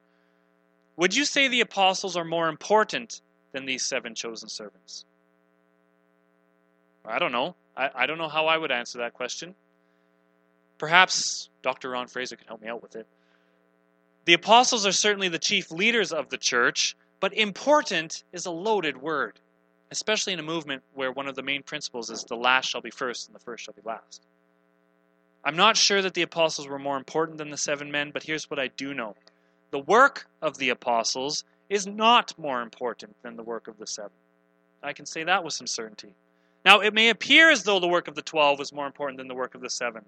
Would 0.96 1.14
you 1.14 1.24
say 1.24 1.46
the 1.46 1.60
apostles 1.60 2.16
are 2.16 2.24
more 2.24 2.48
important 2.48 3.20
than 3.52 3.66
these 3.66 3.84
seven 3.84 4.14
chosen 4.14 4.48
servants? 4.48 5.04
I 7.06 7.18
don't 7.18 7.32
know. 7.32 7.54
I, 7.76 7.90
I 7.94 8.06
don't 8.06 8.18
know 8.18 8.28
how 8.28 8.46
I 8.46 8.58
would 8.58 8.72
answer 8.72 8.98
that 8.98 9.14
question. 9.14 9.54
Perhaps 10.78 11.50
Dr. 11.62 11.90
Ron 11.90 12.06
Fraser 12.06 12.36
can 12.36 12.46
help 12.46 12.62
me 12.62 12.68
out 12.68 12.82
with 12.82 12.94
it. 12.96 13.06
The 14.24 14.34
apostles 14.34 14.86
are 14.86 14.92
certainly 14.92 15.28
the 15.28 15.38
chief 15.38 15.70
leaders 15.70 16.12
of 16.12 16.28
the 16.28 16.38
church, 16.38 16.96
but 17.18 17.32
important 17.34 18.22
is 18.32 18.46
a 18.46 18.50
loaded 18.50 18.96
word, 18.96 19.40
especially 19.90 20.32
in 20.32 20.38
a 20.38 20.44
movement 20.44 20.82
where 20.94 21.10
one 21.10 21.26
of 21.26 21.34
the 21.34 21.42
main 21.42 21.62
principles 21.62 22.10
is 22.10 22.24
the 22.24 22.36
last 22.36 22.68
shall 22.68 22.80
be 22.80 22.90
first 22.90 23.26
and 23.26 23.34
the 23.34 23.40
first 23.40 23.64
shall 23.64 23.74
be 23.74 23.82
last. 23.84 24.22
I'm 25.44 25.56
not 25.56 25.76
sure 25.76 26.02
that 26.02 26.14
the 26.14 26.22
apostles 26.22 26.68
were 26.68 26.78
more 26.78 26.96
important 26.96 27.38
than 27.38 27.50
the 27.50 27.56
seven 27.56 27.90
men, 27.90 28.10
but 28.12 28.22
here's 28.22 28.50
what 28.50 28.60
I 28.60 28.68
do 28.68 28.94
know 28.94 29.16
the 29.70 29.78
work 29.80 30.26
of 30.42 30.58
the 30.58 30.70
apostles 30.70 31.44
is 31.68 31.86
not 31.86 32.38
more 32.38 32.62
important 32.62 33.16
than 33.22 33.36
the 33.36 33.42
work 33.42 33.68
of 33.68 33.78
the 33.78 33.86
seven. 33.86 34.12
I 34.82 34.92
can 34.92 35.06
say 35.06 35.24
that 35.24 35.42
with 35.42 35.54
some 35.54 35.66
certainty. 35.66 36.14
Now, 36.64 36.80
it 36.80 36.94
may 36.94 37.08
appear 37.08 37.50
as 37.50 37.64
though 37.64 37.80
the 37.80 37.88
work 37.88 38.08
of 38.08 38.14
the 38.14 38.22
twelve 38.22 38.58
was 38.58 38.72
more 38.72 38.86
important 38.86 39.18
than 39.18 39.28
the 39.28 39.34
work 39.34 39.54
of 39.54 39.60
the 39.60 39.70
seven 39.70 40.04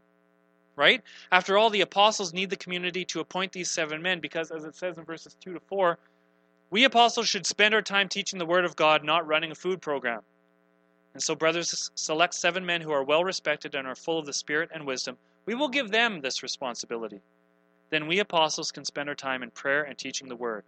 right? 0.80 1.02
After 1.30 1.58
all, 1.58 1.68
the 1.68 1.82
apostles 1.82 2.32
need 2.32 2.48
the 2.48 2.56
community 2.56 3.04
to 3.04 3.20
appoint 3.20 3.52
these 3.52 3.70
seven 3.70 4.00
men 4.00 4.18
because, 4.18 4.50
as 4.50 4.64
it 4.64 4.74
says 4.74 4.96
in 4.96 5.04
verses 5.04 5.36
2 5.38 5.52
to 5.52 5.60
4, 5.60 5.98
we 6.70 6.84
apostles 6.84 7.28
should 7.28 7.44
spend 7.44 7.74
our 7.74 7.82
time 7.82 8.08
teaching 8.08 8.38
the 8.38 8.46
Word 8.46 8.64
of 8.64 8.76
God, 8.76 9.04
not 9.04 9.26
running 9.26 9.50
a 9.50 9.54
food 9.54 9.82
program. 9.82 10.22
And 11.12 11.22
so, 11.22 11.34
brothers, 11.34 11.90
select 11.94 12.32
seven 12.32 12.64
men 12.64 12.80
who 12.80 12.92
are 12.92 13.04
well 13.04 13.24
respected 13.24 13.74
and 13.74 13.86
are 13.86 13.94
full 13.94 14.18
of 14.18 14.24
the 14.24 14.32
Spirit 14.32 14.70
and 14.72 14.86
wisdom. 14.86 15.18
We 15.44 15.54
will 15.54 15.68
give 15.68 15.90
them 15.90 16.22
this 16.22 16.42
responsibility. 16.42 17.20
Then 17.90 18.06
we 18.06 18.20
apostles 18.20 18.72
can 18.72 18.86
spend 18.86 19.10
our 19.10 19.14
time 19.14 19.42
in 19.42 19.50
prayer 19.50 19.82
and 19.82 19.98
teaching 19.98 20.28
the 20.28 20.36
Word. 20.36 20.64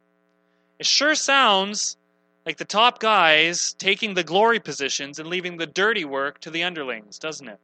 It 0.79 0.85
sure 0.85 1.14
sounds 1.14 1.96
like 2.44 2.59
the 2.59 2.66
top 2.66 2.98
guys 2.98 3.75
taking 3.79 4.12
the 4.12 4.25
glory 4.25 4.61
positions 4.61 5.18
and 5.18 5.31
leaving 5.31 5.57
the 5.57 5.66
dirty 5.66 6.05
work 6.05 6.38
to 6.40 6.51
the 6.51 6.64
underlings, 6.64 7.18
doesn't 7.18 7.48
it? 7.48 7.61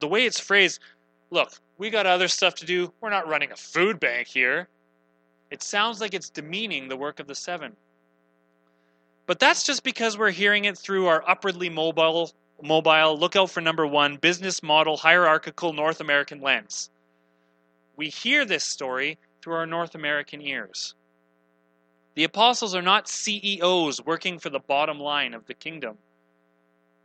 The 0.00 0.08
way 0.08 0.24
it's 0.24 0.40
phrased, 0.40 0.80
look, 1.34 1.52
we 1.76 1.90
got 1.90 2.06
other 2.06 2.28
stuff 2.28 2.54
to 2.56 2.64
do. 2.64 2.92
We're 3.00 3.10
not 3.10 3.28
running 3.28 3.50
a 3.50 3.56
food 3.56 4.00
bank 4.00 4.28
here. 4.28 4.68
It 5.50 5.62
sounds 5.62 6.00
like 6.00 6.14
it's 6.14 6.30
demeaning 6.30 6.88
the 6.88 6.96
work 6.96 7.20
of 7.20 7.26
the 7.26 7.34
seven. 7.34 7.76
But 9.26 9.40
that's 9.40 9.64
just 9.64 9.82
because 9.82 10.16
we're 10.16 10.30
hearing 10.30 10.64
it 10.64 10.78
through 10.78 11.06
our 11.06 11.28
upwardly 11.28 11.68
mobile, 11.68 12.30
mobile, 12.62 13.18
look 13.18 13.36
out 13.36 13.50
for 13.50 13.60
number 13.60 13.86
one, 13.86 14.16
business 14.16 14.62
model, 14.62 14.96
hierarchical 14.96 15.72
North 15.72 16.00
American 16.00 16.40
lens. 16.40 16.90
we 17.96 18.08
hear 18.08 18.44
this 18.44 18.64
story 18.64 19.18
through 19.42 19.54
our 19.54 19.66
North 19.66 19.94
American 19.94 20.40
ears. 20.40 20.94
The 22.14 22.24
apostles 22.24 22.74
are 22.74 22.82
not 22.82 23.08
CEOs 23.08 24.00
working 24.04 24.38
for 24.38 24.50
the 24.50 24.60
bottom 24.60 25.00
line 25.00 25.34
of 25.34 25.46
the 25.46 25.54
kingdom. 25.54 25.98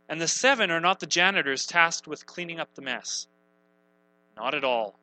And 0.08 0.20
the 0.20 0.28
seven 0.28 0.70
are 0.70 0.80
not 0.80 1.00
the 1.00 1.06
janitors 1.06 1.66
tasked 1.66 2.06
with 2.06 2.26
cleaning 2.26 2.60
up 2.60 2.74
the 2.74 2.82
mess. 2.82 3.26
Not 4.40 4.54
at 4.54 4.64
all. 4.64 4.98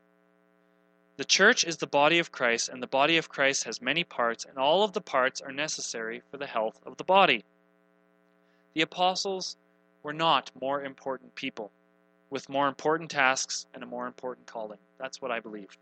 The 1.18 1.24
church 1.24 1.64
is 1.64 1.78
the 1.78 1.86
body 1.86 2.18
of 2.18 2.32
Christ, 2.32 2.70
and 2.70 2.82
the 2.82 2.88
body 2.88 3.18
of 3.18 3.30
Christ 3.30 3.66
has 3.66 3.80
many 3.84 4.04
parts, 4.04 4.46
and 4.46 4.58
all 4.58 4.84
of 4.84 4.94
the 4.94 5.02
parts 5.02 5.42
are 5.42 5.52
necessary 5.52 6.24
for 6.32 6.38
the 6.38 6.48
health 6.48 6.80
of 6.88 6.98
the 6.98 7.04
body. 7.04 7.46
The 8.74 8.82
apostles 8.82 9.56
were 10.02 10.12
not 10.12 10.50
more 10.60 10.84
important 10.84 11.36
people 11.36 11.72
with 12.32 12.50
more 12.50 12.68
important 12.68 13.12
tasks 13.12 13.68
and 13.76 13.84
a 13.84 13.86
more 13.86 14.08
important 14.08 14.48
calling. 14.48 14.80
That's 14.98 15.22
what 15.22 15.30
I 15.30 15.40
believe. 15.40 15.78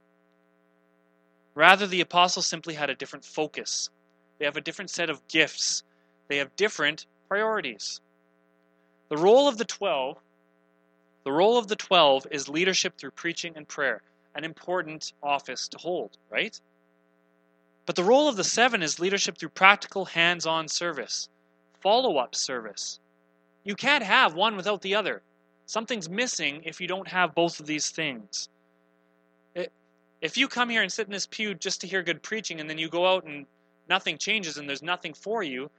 Rather, 1.54 1.88
the 1.88 2.02
apostles 2.02 2.48
simply 2.48 2.74
had 2.74 2.90
a 2.90 2.96
different 2.96 3.24
focus. 3.24 3.90
They 4.38 4.44
have 4.44 4.58
a 4.58 4.62
different 4.62 4.92
set 4.92 5.10
of 5.10 5.26
gifts. 5.30 5.82
They 6.28 6.38
have 6.38 6.54
different 6.58 7.06
priorities. 7.30 8.02
The 9.08 9.18
role 9.18 9.48
of 9.48 9.58
the 9.58 9.64
12, 9.64 10.18
the 11.26 11.32
role 11.32 11.58
of 11.58 11.68
the 11.68 11.76
12 11.76 12.28
is 12.32 12.48
leadership 12.48 12.98
through 12.98 13.12
preaching 13.12 13.54
and 13.58 13.68
prayer 13.68 14.02
an 14.36 14.44
important 14.44 15.14
office 15.24 15.68
to 15.70 15.78
hold, 15.78 16.18
right? 16.30 16.60
But 17.86 17.96
the 17.96 18.04
role 18.04 18.30
of 18.30 18.36
the 18.36 18.44
seven 18.44 18.84
is 18.84 19.00
leadership 19.00 19.38
through 19.38 19.50
practical 19.50 20.06
hands 20.06 20.46
on 20.46 20.68
service, 20.68 21.30
follow 21.82 22.18
up 22.18 22.36
service. 22.36 23.00
You 23.64 23.76
can't 23.76 24.04
have 24.04 24.36
one 24.36 24.56
without 24.56 24.82
the 24.82 24.96
other. 24.96 25.22
Something's 25.66 26.10
missing 26.10 26.62
if 26.64 26.80
you 26.80 26.88
don't 26.88 27.08
have 27.08 27.34
both 27.34 27.60
of 27.60 27.66
these 27.66 27.90
things. 27.90 28.50
if 30.22 30.38
you 30.38 30.48
come 30.48 30.70
here 30.70 30.82
and 30.82 30.92
sit 30.92 31.08
in 31.08 31.14
this 31.14 31.28
pew 31.28 31.54
just 31.54 31.82
to 31.82 31.88
hear 31.88 32.02
good 32.02 32.22
preaching 32.24 32.60
and 32.60 32.70
then 32.70 32.78
you 32.78 32.90
go 32.90 33.06
out 33.06 33.26
and 33.26 33.46
nothing 33.90 34.18
changes 34.18 34.58
and 34.58 34.68
there's 34.68 34.82
nothing 34.84 35.14
for 35.14 35.44
you, 35.44 35.70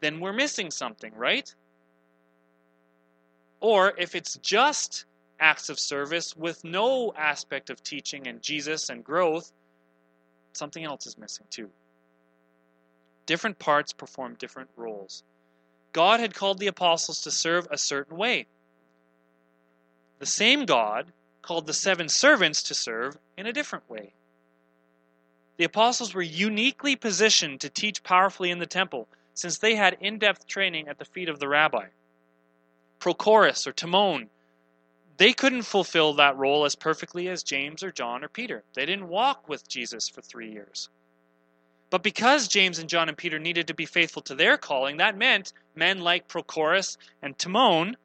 then 0.00 0.20
we're 0.20 0.32
missing 0.32 0.70
something, 0.70 1.12
right? 1.14 1.52
Or 3.66 3.94
if 3.98 4.14
it's 4.14 4.36
just 4.36 5.06
acts 5.40 5.68
of 5.70 5.80
service 5.80 6.36
with 6.36 6.62
no 6.62 7.12
aspect 7.16 7.68
of 7.68 7.82
teaching 7.82 8.28
and 8.28 8.40
Jesus 8.40 8.90
and 8.90 9.02
growth, 9.02 9.50
something 10.52 10.84
else 10.84 11.04
is 11.04 11.18
missing 11.18 11.46
too. 11.50 11.68
Different 13.26 13.58
parts 13.58 13.92
perform 13.92 14.36
different 14.38 14.70
roles. 14.76 15.24
God 15.92 16.20
had 16.20 16.32
called 16.32 16.60
the 16.60 16.68
apostles 16.68 17.22
to 17.22 17.32
serve 17.32 17.66
a 17.68 17.76
certain 17.76 18.16
way. 18.16 18.46
The 20.20 20.26
same 20.26 20.64
God 20.64 21.06
called 21.42 21.66
the 21.66 21.74
seven 21.74 22.08
servants 22.08 22.62
to 22.62 22.74
serve 22.74 23.18
in 23.36 23.48
a 23.48 23.52
different 23.52 23.90
way. 23.90 24.12
The 25.56 25.64
apostles 25.64 26.14
were 26.14 26.22
uniquely 26.22 26.94
positioned 26.94 27.62
to 27.62 27.68
teach 27.68 28.04
powerfully 28.04 28.52
in 28.52 28.60
the 28.60 28.66
temple 28.66 29.08
since 29.34 29.58
they 29.58 29.74
had 29.74 29.96
in 30.00 30.20
depth 30.20 30.46
training 30.46 30.86
at 30.86 31.00
the 31.00 31.04
feet 31.04 31.28
of 31.28 31.40
the 31.40 31.48
rabbi. 31.48 31.86
Prochorus 32.98 33.66
or 33.66 33.72
Timon 33.72 34.28
they 35.18 35.32
couldn't 35.32 35.62
fulfill 35.62 36.14
that 36.14 36.36
role 36.36 36.64
as 36.64 36.74
perfectly 36.74 37.28
as 37.28 37.42
James 37.42 37.82
or 37.82 37.90
John 37.90 38.22
or 38.22 38.28
Peter. 38.28 38.62
They 38.74 38.84
didn't 38.84 39.08
walk 39.08 39.48
with 39.48 39.68
Jesus 39.68 40.08
for 40.08 40.20
three 40.20 40.52
years. 40.52 40.88
But 41.88 42.02
because 42.02 42.48
James 42.48 42.78
and 42.78 42.88
John 42.88 43.08
and 43.08 43.16
Peter 43.16 43.38
needed 43.38 43.68
to 43.68 43.74
be 43.74 43.86
faithful 43.86 44.22
to 44.22 44.34
their 44.34 44.58
calling, 44.58 44.98
that 44.98 45.16
meant 45.16 45.52
men 45.74 46.00
like 46.00 46.28
Prochorus 46.28 46.98
and 47.22 47.38
Timon 47.38 47.96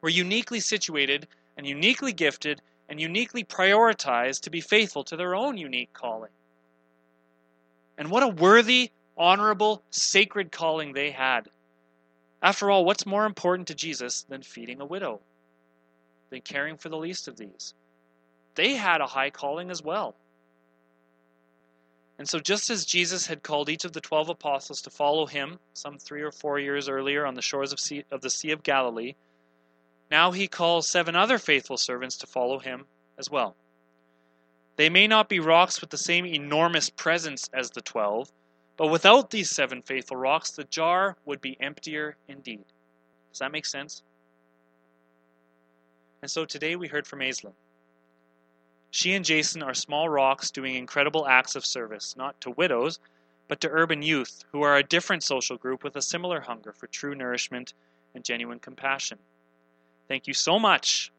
were 0.00 0.08
uniquely 0.08 0.60
situated 0.60 1.28
and 1.56 1.66
uniquely 1.66 2.12
gifted 2.12 2.62
and 2.88 3.00
uniquely 3.00 3.44
prioritized 3.44 4.42
to 4.42 4.50
be 4.50 4.60
faithful 4.60 5.04
to 5.04 5.16
their 5.16 5.34
own 5.34 5.58
unique 5.58 5.92
calling. 5.92 6.30
And 7.98 8.10
what 8.10 8.22
a 8.22 8.28
worthy, 8.28 8.90
honorable, 9.16 9.82
sacred 9.90 10.50
calling 10.50 10.92
they 10.92 11.10
had. 11.10 11.48
After 12.42 12.70
all, 12.70 12.84
what's 12.84 13.06
more 13.06 13.24
important 13.24 13.68
to 13.68 13.74
Jesus 13.74 14.22
than 14.22 14.42
feeding 14.42 14.80
a 14.80 14.84
widow? 14.84 15.20
than 16.32 16.40
caring 16.40 16.78
for 16.78 16.88
the 16.88 16.96
least 16.96 17.28
of 17.28 17.36
these. 17.36 17.74
They 18.54 18.72
had 18.72 19.00
a 19.00 19.06
high 19.06 19.30
calling 19.30 19.70
as 19.70 19.82
well. 19.82 20.16
And 22.18 22.28
so, 22.28 22.38
just 22.38 22.70
as 22.70 22.84
Jesus 22.84 23.26
had 23.26 23.42
called 23.42 23.68
each 23.68 23.84
of 23.84 23.92
the 23.92 24.00
twelve 24.00 24.28
apostles 24.28 24.80
to 24.82 24.90
follow 24.90 25.26
him 25.26 25.58
some 25.74 25.98
three 25.98 26.22
or 26.22 26.32
four 26.32 26.58
years 26.58 26.88
earlier 26.88 27.26
on 27.26 27.34
the 27.34 27.42
shores 27.42 27.72
of, 27.72 27.80
sea, 27.80 28.04
of 28.10 28.20
the 28.20 28.30
Sea 28.30 28.50
of 28.50 28.62
Galilee, 28.62 29.14
now 30.10 30.30
he 30.30 30.46
calls 30.48 30.88
seven 30.88 31.16
other 31.16 31.38
faithful 31.38 31.76
servants 31.76 32.16
to 32.18 32.26
follow 32.26 32.58
him 32.58 32.84
as 33.18 33.30
well. 33.30 33.54
They 34.76 34.88
may 34.88 35.06
not 35.06 35.28
be 35.28 35.40
rocks 35.40 35.80
with 35.80 35.90
the 35.90 35.98
same 35.98 36.24
enormous 36.24 36.90
presence 36.90 37.48
as 37.52 37.70
the 37.70 37.82
twelve, 37.82 38.30
but 38.82 38.90
without 38.90 39.30
these 39.30 39.48
seven 39.48 39.80
faithful 39.80 40.16
rocks, 40.16 40.50
the 40.50 40.64
jar 40.64 41.16
would 41.24 41.40
be 41.40 41.56
emptier 41.60 42.16
indeed. 42.26 42.64
Does 43.30 43.38
that 43.38 43.52
make 43.52 43.64
sense? 43.64 44.02
And 46.20 46.28
so 46.28 46.44
today 46.44 46.74
we 46.74 46.88
heard 46.88 47.06
from 47.06 47.20
Aislinn. 47.20 47.52
She 48.90 49.12
and 49.14 49.24
Jason 49.24 49.62
are 49.62 49.72
small 49.72 50.08
rocks 50.08 50.50
doing 50.50 50.74
incredible 50.74 51.28
acts 51.28 51.54
of 51.54 51.64
service, 51.64 52.16
not 52.16 52.40
to 52.40 52.50
widows, 52.50 52.98
but 53.46 53.60
to 53.60 53.70
urban 53.70 54.02
youth, 54.02 54.44
who 54.50 54.62
are 54.62 54.76
a 54.76 54.82
different 54.82 55.22
social 55.22 55.56
group 55.56 55.84
with 55.84 55.94
a 55.94 56.02
similar 56.02 56.40
hunger 56.40 56.72
for 56.72 56.88
true 56.88 57.14
nourishment 57.14 57.74
and 58.16 58.24
genuine 58.24 58.58
compassion. 58.58 59.18
Thank 60.08 60.26
you 60.26 60.34
so 60.34 60.58
much. 60.58 61.12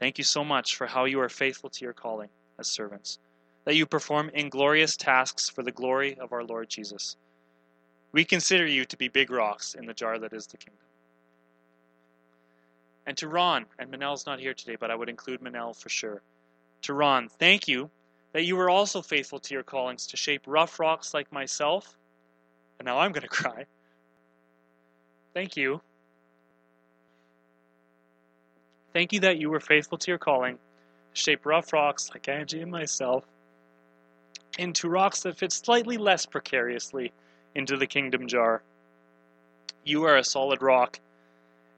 Thank 0.00 0.18
you 0.18 0.24
so 0.24 0.44
much 0.44 0.76
for 0.76 0.86
how 0.86 1.06
you 1.06 1.18
are 1.20 1.30
faithful 1.30 1.70
to 1.70 1.82
your 1.82 1.94
calling 1.94 2.28
as 2.58 2.68
servants, 2.68 3.18
that 3.64 3.76
you 3.76 3.86
perform 3.86 4.30
inglorious 4.34 4.96
tasks 4.96 5.48
for 5.48 5.62
the 5.62 5.72
glory 5.72 6.18
of 6.18 6.32
our 6.32 6.44
Lord 6.44 6.68
Jesus. 6.68 7.16
We 8.12 8.24
consider 8.24 8.66
you 8.66 8.84
to 8.86 8.96
be 8.96 9.08
big 9.08 9.30
rocks 9.30 9.74
in 9.74 9.86
the 9.86 9.94
jar 9.94 10.18
that 10.18 10.32
is 10.32 10.46
the 10.46 10.58
kingdom. 10.58 10.78
And 13.06 13.16
to 13.18 13.28
Ron, 13.28 13.66
and 13.78 13.90
Manel's 13.90 14.26
not 14.26 14.40
here 14.40 14.54
today, 14.54 14.76
but 14.78 14.90
I 14.90 14.94
would 14.94 15.08
include 15.08 15.40
Manel 15.40 15.76
for 15.76 15.88
sure. 15.88 16.22
To 16.82 16.94
Ron, 16.94 17.28
thank 17.28 17.68
you 17.68 17.90
that 18.32 18.44
you 18.44 18.56
were 18.56 18.70
also 18.70 19.02
faithful 19.02 19.38
to 19.40 19.54
your 19.54 19.62
callings 19.62 20.06
to 20.08 20.16
shape 20.16 20.42
rough 20.46 20.78
rocks 20.78 21.12
like 21.12 21.30
myself. 21.32 21.96
And 22.78 22.86
now 22.86 22.98
I'm 22.98 23.12
going 23.12 23.22
to 23.28 23.28
cry. 23.28 23.64
Thank 25.34 25.56
you. 25.56 25.80
Thank 28.92 29.12
you 29.12 29.20
that 29.20 29.38
you 29.38 29.50
were 29.50 29.60
faithful 29.60 29.98
to 29.98 30.10
your 30.10 30.18
calling 30.18 30.54
to 30.54 31.20
shape 31.20 31.44
rough 31.44 31.72
rocks 31.72 32.10
like 32.10 32.28
Angie 32.28 32.60
and 32.60 32.70
myself 32.70 33.24
into 34.58 34.88
rocks 34.88 35.22
that 35.22 35.38
fit 35.38 35.52
slightly 35.52 35.96
less 35.96 36.26
precariously 36.26 37.12
into 37.54 37.76
the 37.76 37.86
kingdom 37.86 38.26
jar. 38.26 38.62
You 39.84 40.04
are 40.04 40.16
a 40.16 40.24
solid 40.24 40.62
rock 40.62 40.98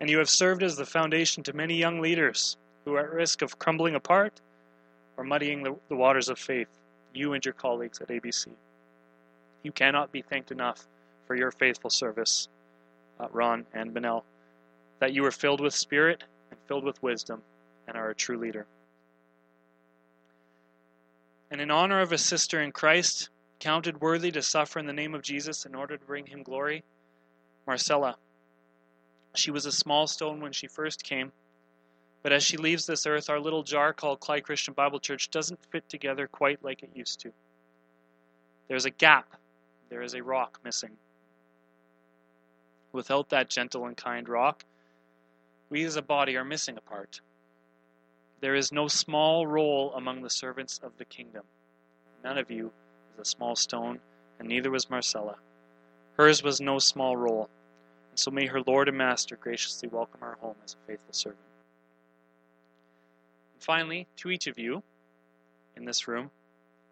and 0.01 0.11
you 0.11 0.19
have 0.19 0.29
served 0.29 0.63
as 0.63 0.77
the 0.77 0.87
foundation 0.87 1.43
to 1.45 1.53
many 1.53 1.75
young 1.75 2.01
leaders 2.01 2.57
who 2.85 2.95
are 2.95 3.01
at 3.01 3.13
risk 3.13 3.43
of 3.43 3.59
crumbling 3.59 3.95
apart 3.95 4.41
or 5.17 5.25
muddying 5.25 5.63
the, 5.63 5.75
the 5.89 5.97
waters 5.97 6.29
of 6.29 6.39
faith, 6.39 6.69
you 7.15 7.33
and 7.33 7.45
your 7.45 7.55
colleagues 7.55 8.01
at 8.01 8.09
ABC. 8.09 8.49
You 9.63 9.73
cannot 9.73 10.13
be 10.13 10.23
thanked 10.23 10.53
enough 10.53 10.87
for 11.27 11.35
your 11.35 11.51
faithful 11.51 11.91
service, 11.91 12.49
uh, 13.19 13.27
Ron 13.33 13.65
and 13.73 13.93
Manel, 13.95 14.23
that 15.01 15.13
you 15.13 15.25
are 15.25 15.31
filled 15.31 15.61
with 15.61 15.75
spirit 15.75 16.23
and 16.51 16.61
filled 16.69 16.85
with 16.85 17.03
wisdom 17.03 17.43
and 17.89 17.97
are 17.97 18.11
a 18.11 18.15
true 18.15 18.39
leader. 18.39 18.67
And 21.57 21.63
in 21.63 21.71
honor 21.71 22.03
of 22.03 22.13
a 22.13 22.19
sister 22.19 22.61
in 22.61 22.71
Christ, 22.71 23.31
counted 23.61 24.03
worthy 24.03 24.31
to 24.33 24.43
suffer 24.43 24.79
in 24.79 24.85
the 24.85 24.93
name 24.93 25.15
of 25.15 25.23
Jesus 25.23 25.65
in 25.65 25.75
order 25.75 25.97
to 25.97 26.05
bring 26.05 26.27
him 26.27 26.43
glory, 26.43 26.85
Marcella 27.67 28.19
she 29.33 29.51
was 29.51 29.65
a 29.65 29.73
small 29.73 30.07
stone 30.07 30.43
when 30.43 30.53
she 30.53 30.67
first 30.67 31.03
came, 31.03 31.33
but 32.23 32.31
as 32.31 32.45
she 32.45 32.59
leaves 32.59 32.85
this 32.85 33.07
earth, 33.07 33.31
our 33.31 33.41
little 33.41 33.63
jar 33.63 33.95
called 33.95 34.21
Clyde 34.21 34.45
Christian 34.45 34.75
Bible 34.75 35.01
Church 35.01 35.31
doesn't 35.31 35.65
fit 35.71 35.89
together 35.89 36.27
quite 36.27 36.63
like 36.63 36.83
it 36.83 36.91
used 36.95 37.21
to. 37.21 37.33
There's 38.69 38.85
a 38.85 38.91
gap, 38.91 39.27
there 39.89 40.03
is 40.03 40.15
a 40.15 40.23
rock 40.23 40.61
missing. 40.63 40.99
Without 42.93 43.31
that 43.31 43.49
gentle 43.49 43.87
and 43.87 43.97
kind 43.97 44.29
rock, 44.29 44.63
we 45.71 45.85
as 45.85 45.97
a 45.97 46.03
body 46.03 46.37
are 46.37 46.45
missing 46.45 46.77
a 46.77 46.83
part. 46.83 47.23
There 48.41 48.55
is 48.55 48.73
no 48.73 48.87
small 48.89 49.47
role 49.47 49.95
among 49.95 50.23
the 50.23 50.31
servants 50.31 50.79
of 50.83 50.97
the 50.99 51.05
kingdom. 51.05 51.45
None 52.23 52.39
of 52.39 52.51
you 52.51 52.73
is 53.15 53.21
a 53.21 53.25
small 53.25 53.57
stone, 53.57 53.99
and 54.39 54.49
neither 54.49 54.71
was 54.71 54.91
Marcella. 54.91 55.37
Hers 56.17 56.43
was 56.43 56.61
no 56.61 56.79
small 56.79 57.17
role. 57.17 57.49
And 58.11 58.19
so 58.19 58.31
may 58.31 58.47
her 58.47 58.61
Lord 58.67 58.89
and 58.89 58.99
Master 58.99 59.37
graciously 59.37 59.89
welcome 59.89 60.21
her 60.21 60.37
home 60.41 60.57
as 60.65 60.75
a 60.75 60.87
faithful 60.87 61.13
servant. 61.13 61.41
And 63.55 63.63
finally, 63.63 64.07
to 64.17 64.31
each 64.31 64.47
of 64.47 64.59
you 64.59 64.83
in 65.77 65.85
this 65.85 66.09
room, 66.09 66.31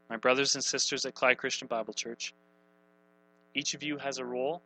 my 0.08 0.16
brothers 0.16 0.54
and 0.54 0.64
sisters 0.64 1.04
at 1.04 1.14
Clyde 1.14 1.38
Christian 1.38 1.68
Bible 1.68 1.94
Church, 1.94 2.34
each 3.54 3.74
of 3.74 3.82
you 3.82 3.98
has 3.98 4.18
a 4.18 4.24
role. 4.24 4.62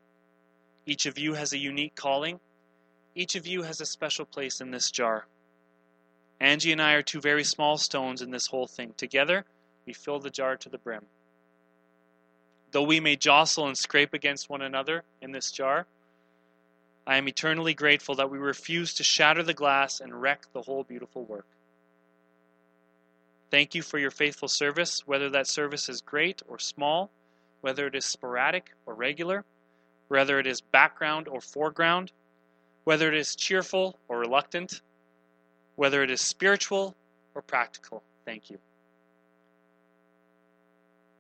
Each 0.86 1.06
of 1.06 1.18
you 1.18 1.34
has 1.34 1.52
a 1.52 1.58
unique 1.58 1.94
calling. 1.94 2.40
Each 3.14 3.34
of 3.34 3.46
you 3.46 3.62
has 3.62 3.80
a 3.80 3.86
special 3.86 4.24
place 4.24 4.60
in 4.60 4.70
this 4.70 4.90
jar. 4.90 5.26
Angie 6.40 6.72
and 6.72 6.80
I 6.80 6.92
are 6.92 7.02
two 7.02 7.20
very 7.20 7.44
small 7.44 7.78
stones 7.78 8.22
in 8.22 8.30
this 8.30 8.46
whole 8.46 8.66
thing. 8.66 8.94
Together, 8.96 9.44
we 9.86 9.92
fill 9.92 10.20
the 10.20 10.30
jar 10.30 10.56
to 10.56 10.68
the 10.68 10.78
brim. 10.78 11.04
Though 12.70 12.82
we 12.82 13.00
may 13.00 13.16
jostle 13.16 13.66
and 13.66 13.76
scrape 13.76 14.14
against 14.14 14.50
one 14.50 14.62
another 14.62 15.02
in 15.20 15.32
this 15.32 15.50
jar, 15.50 15.86
I 17.06 17.16
am 17.16 17.26
eternally 17.26 17.72
grateful 17.72 18.16
that 18.16 18.30
we 18.30 18.38
refuse 18.38 18.94
to 18.94 19.04
shatter 19.04 19.42
the 19.42 19.54
glass 19.54 20.00
and 20.00 20.20
wreck 20.20 20.44
the 20.52 20.62
whole 20.62 20.84
beautiful 20.84 21.24
work. 21.24 21.46
Thank 23.50 23.74
you 23.74 23.80
for 23.80 23.98
your 23.98 24.10
faithful 24.10 24.48
service, 24.48 25.06
whether 25.06 25.30
that 25.30 25.46
service 25.46 25.88
is 25.88 26.02
great 26.02 26.42
or 26.46 26.58
small, 26.58 27.10
whether 27.62 27.86
it 27.86 27.94
is 27.94 28.04
sporadic 28.04 28.72
or 28.84 28.92
regular, 28.92 29.44
whether 30.08 30.38
it 30.38 30.46
is 30.46 30.60
background 30.60 31.28
or 31.28 31.40
foreground, 31.40 32.12
whether 32.84 33.08
it 33.08 33.18
is 33.18 33.34
cheerful 33.34 33.98
or 34.06 34.18
reluctant, 34.18 34.82
whether 35.78 36.02
it 36.02 36.10
is 36.10 36.20
spiritual 36.20 36.96
or 37.36 37.40
practical. 37.40 38.02
Thank 38.24 38.50
you. 38.50 38.58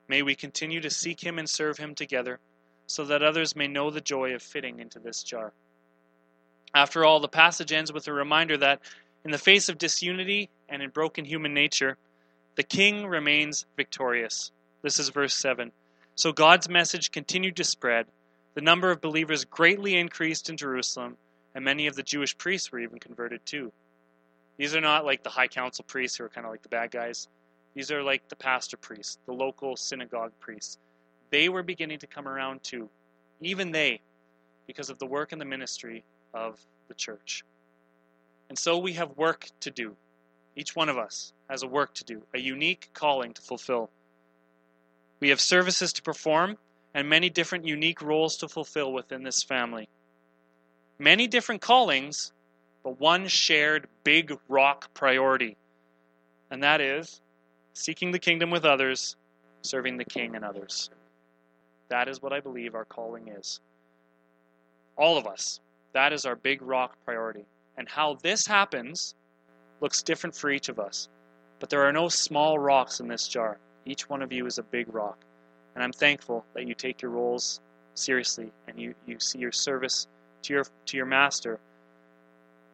May 0.08 0.22
we 0.22 0.34
continue 0.34 0.80
to 0.80 0.90
seek 0.90 1.22
Him 1.22 1.38
and 1.38 1.48
serve 1.48 1.78
Him 1.78 1.94
together 1.94 2.40
so 2.88 3.04
that 3.04 3.22
others 3.22 3.54
may 3.54 3.68
know 3.68 3.90
the 3.90 4.00
joy 4.00 4.34
of 4.34 4.42
fitting 4.42 4.80
into 4.80 4.98
this 4.98 5.22
jar. 5.22 5.52
After 6.74 7.04
all, 7.04 7.20
the 7.20 7.28
passage 7.28 7.70
ends 7.70 7.92
with 7.92 8.08
a 8.08 8.12
reminder 8.12 8.56
that 8.56 8.80
in 9.24 9.30
the 9.30 9.38
face 9.38 9.68
of 9.68 9.78
disunity 9.78 10.50
and 10.68 10.82
in 10.82 10.90
broken 10.90 11.24
human 11.24 11.54
nature, 11.54 11.96
the 12.56 12.64
king 12.64 13.06
remains 13.06 13.64
victorious. 13.76 14.50
This 14.82 14.98
is 14.98 15.10
verse 15.10 15.34
7. 15.34 15.70
So 16.16 16.32
God's 16.32 16.68
message 16.68 17.12
continued 17.12 17.54
to 17.56 17.64
spread. 17.64 18.06
The 18.54 18.60
number 18.60 18.90
of 18.90 19.00
believers 19.00 19.44
greatly 19.44 19.96
increased 19.96 20.50
in 20.50 20.56
Jerusalem, 20.56 21.16
and 21.54 21.64
many 21.64 21.86
of 21.86 21.94
the 21.94 22.02
Jewish 22.02 22.36
priests 22.36 22.72
were 22.72 22.80
even 22.80 22.98
converted 22.98 23.46
too. 23.46 23.72
These 24.58 24.74
are 24.74 24.80
not 24.80 25.04
like 25.04 25.22
the 25.22 25.30
high 25.30 25.48
council 25.48 25.84
priests 25.88 26.18
who 26.18 26.24
are 26.24 26.28
kind 26.28 26.44
of 26.44 26.50
like 26.50 26.62
the 26.62 26.68
bad 26.68 26.90
guys. 26.90 27.28
These 27.74 27.90
are 27.92 28.02
like 28.02 28.28
the 28.28 28.36
pastor 28.36 28.76
priests, 28.76 29.18
the 29.24 29.32
local 29.32 29.76
synagogue 29.76 30.32
priests. 30.40 30.78
They 31.30 31.48
were 31.48 31.62
beginning 31.62 32.00
to 32.00 32.06
come 32.06 32.26
around 32.26 32.62
too, 32.64 32.88
even 33.40 33.70
they, 33.70 34.00
because 34.66 34.90
of 34.90 34.98
the 34.98 35.06
work 35.06 35.32
and 35.32 35.40
the 35.40 35.44
ministry 35.46 36.02
of 36.34 36.58
the 36.88 36.94
church. 36.94 37.44
And 38.48 38.58
so 38.58 38.78
we 38.78 38.94
have 38.94 39.16
work 39.16 39.48
to 39.60 39.70
do. 39.70 39.94
Each 40.56 40.74
one 40.74 40.88
of 40.88 40.98
us 40.98 41.32
has 41.48 41.62
a 41.62 41.68
work 41.68 41.94
to 41.94 42.04
do, 42.04 42.22
a 42.34 42.38
unique 42.38 42.90
calling 42.94 43.32
to 43.34 43.42
fulfill. 43.42 43.90
We 45.20 45.28
have 45.28 45.40
services 45.40 45.92
to 45.94 46.02
perform 46.02 46.56
and 46.94 47.08
many 47.08 47.30
different 47.30 47.66
unique 47.66 48.02
roles 48.02 48.38
to 48.38 48.48
fulfill 48.48 48.92
within 48.92 49.22
this 49.22 49.42
family. 49.42 49.88
Many 50.98 51.28
different 51.28 51.60
callings, 51.60 52.32
but 52.82 53.00
one 53.00 53.28
shared 53.28 53.86
big 54.04 54.36
rock 54.48 54.92
priority, 54.94 55.56
and 56.50 56.62
that 56.62 56.80
is 56.80 57.20
seeking 57.74 58.10
the 58.10 58.18
kingdom 58.18 58.50
with 58.50 58.64
others, 58.64 59.16
serving 59.62 59.96
the 59.96 60.04
king 60.04 60.34
and 60.34 60.44
others. 60.44 60.90
That 61.88 62.08
is 62.08 62.20
what 62.20 62.32
I 62.32 62.40
believe 62.40 62.74
our 62.74 62.84
calling 62.84 63.28
is. 63.28 63.60
All 64.96 65.16
of 65.16 65.26
us. 65.26 65.60
That 65.92 66.12
is 66.12 66.26
our 66.26 66.36
big 66.36 66.60
rock 66.60 66.96
priority. 67.04 67.46
And 67.76 67.88
how 67.88 68.18
this 68.22 68.46
happens 68.46 69.14
looks 69.80 70.02
different 70.02 70.34
for 70.34 70.50
each 70.50 70.68
of 70.68 70.78
us. 70.78 71.08
But 71.60 71.70
there 71.70 71.82
are 71.82 71.92
no 71.92 72.08
small 72.08 72.58
rocks 72.58 73.00
in 73.00 73.08
this 73.08 73.28
jar. 73.28 73.58
Each 73.86 74.08
one 74.08 74.22
of 74.22 74.32
you 74.32 74.46
is 74.46 74.58
a 74.58 74.62
big 74.62 74.92
rock. 74.92 75.18
And 75.74 75.82
I'm 75.82 75.92
thankful 75.92 76.44
that 76.54 76.66
you 76.66 76.74
take 76.74 77.00
your 77.00 77.12
roles 77.12 77.60
seriously 77.94 78.52
and 78.66 78.78
you, 78.78 78.94
you 79.06 79.18
see 79.18 79.38
your 79.38 79.52
service 79.52 80.06
to 80.42 80.52
your 80.52 80.64
to 80.86 80.96
your 80.96 81.06
master 81.06 81.58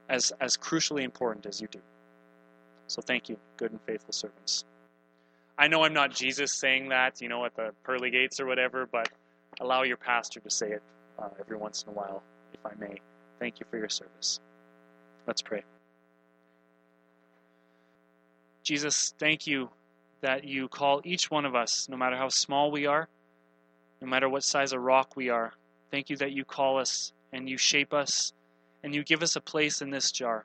as 0.09 0.33
as 0.40 0.57
crucially 0.57 1.03
important 1.03 1.47
as 1.47 1.61
you 1.61 1.69
do. 1.69 1.81
So 2.87 3.03
thank 3.03 3.29
you, 3.29 3.37
good 3.57 3.73
and 3.73 3.81
faithful 3.83 4.12
servants. 4.12 4.64
I 5.57 5.69
know 5.69 5.85
I'm 5.85 5.95
not 5.95 6.11
Jesus 6.11 6.53
saying 6.53 6.88
that, 6.88 7.21
you 7.21 7.29
know, 7.29 7.45
at 7.45 7.55
the 7.55 7.71
pearly 7.85 8.11
gates 8.11 8.40
or 8.40 8.47
whatever, 8.47 8.87
but 8.90 9.09
allow 9.61 9.83
your 9.83 9.97
pastor 9.97 10.40
to 10.40 10.51
say 10.51 10.73
it 10.73 10.83
uh, 11.19 11.29
every 11.38 11.57
once 11.57 11.85
in 11.85 11.90
a 11.90 11.93
while, 11.93 12.23
if 12.53 12.61
I 12.67 12.73
may. 12.79 13.01
Thank 13.38 13.61
you 13.61 13.67
for 13.71 13.79
your 13.79 13.88
service. 13.88 14.40
Let's 15.27 15.43
pray. 15.43 15.62
Jesus, 18.64 19.14
thank 19.19 19.47
you 19.47 19.71
that 20.23 20.45
you 20.45 20.69
call 20.69 21.03
each 21.05 21.31
one 21.31 21.45
of 21.45 21.55
us, 21.55 21.88
no 21.88 21.97
matter 21.97 22.17
how 22.17 22.29
small 22.29 22.71
we 22.71 22.87
are, 22.87 23.09
no 24.01 24.09
matter 24.09 24.29
what 24.29 24.43
size 24.43 24.73
of 24.73 24.81
rock 24.81 25.17
we 25.17 25.29
are. 25.29 25.53
Thank 25.90 26.11
you 26.11 26.17
that 26.17 26.33
you 26.33 26.45
call 26.45 26.79
us 26.79 27.12
and 27.33 27.49
you 27.49 27.59
shape 27.59 27.93
us 27.93 28.33
and 28.85 28.94
you 28.94 29.03
give 29.03 29.23
us 29.23 29.35
a 29.35 29.40
place 29.40 29.81
in 29.81 29.90
this 29.90 30.12
jar. 30.12 30.44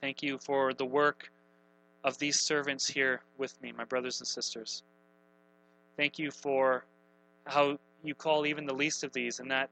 Thank 0.00 0.22
you 0.22 0.38
for 0.38 0.72
the 0.72 0.84
work 0.84 1.30
of 2.04 2.16
these 2.18 2.38
servants 2.38 2.86
here 2.86 3.20
with 3.38 3.60
me, 3.60 3.72
my 3.76 3.84
brothers 3.84 4.20
and 4.20 4.28
sisters. 4.28 4.84
Thank 5.96 6.16
you 6.16 6.30
for 6.30 6.84
how 7.44 7.76
you 8.04 8.14
call 8.14 8.46
even 8.46 8.66
the 8.66 8.74
least 8.74 9.02
of 9.02 9.12
these, 9.12 9.40
and 9.40 9.50
that 9.50 9.68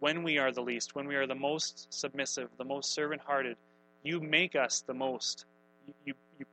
when 0.00 0.22
we 0.22 0.38
are 0.38 0.50
the 0.50 0.62
least, 0.62 0.94
when 0.94 1.06
we 1.06 1.16
are 1.16 1.26
the 1.26 1.34
most 1.34 1.86
submissive, 1.90 2.48
the 2.56 2.64
most 2.64 2.94
servant 2.94 3.20
hearted, 3.20 3.56
you 4.02 4.18
make 4.18 4.56
us 4.56 4.82
the 4.86 4.94
most 4.94 5.44
you, 6.06 6.14
you, 6.38 6.46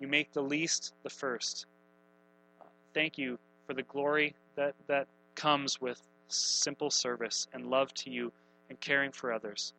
you 0.00 0.08
make 0.08 0.32
the 0.32 0.42
least 0.42 0.92
the 1.02 1.10
first. 1.10 1.64
Thank 2.92 3.16
you 3.16 3.38
for 3.66 3.72
the 3.72 3.84
glory 3.84 4.34
that, 4.56 4.74
that 4.86 5.06
comes 5.34 5.80
with 5.80 6.02
simple 6.28 6.90
service 6.90 7.46
and 7.54 7.66
love 7.66 7.92
to 7.94 8.10
you 8.10 8.32
and 8.70 8.80
caring 8.80 9.12
for 9.12 9.32
others. 9.32 9.74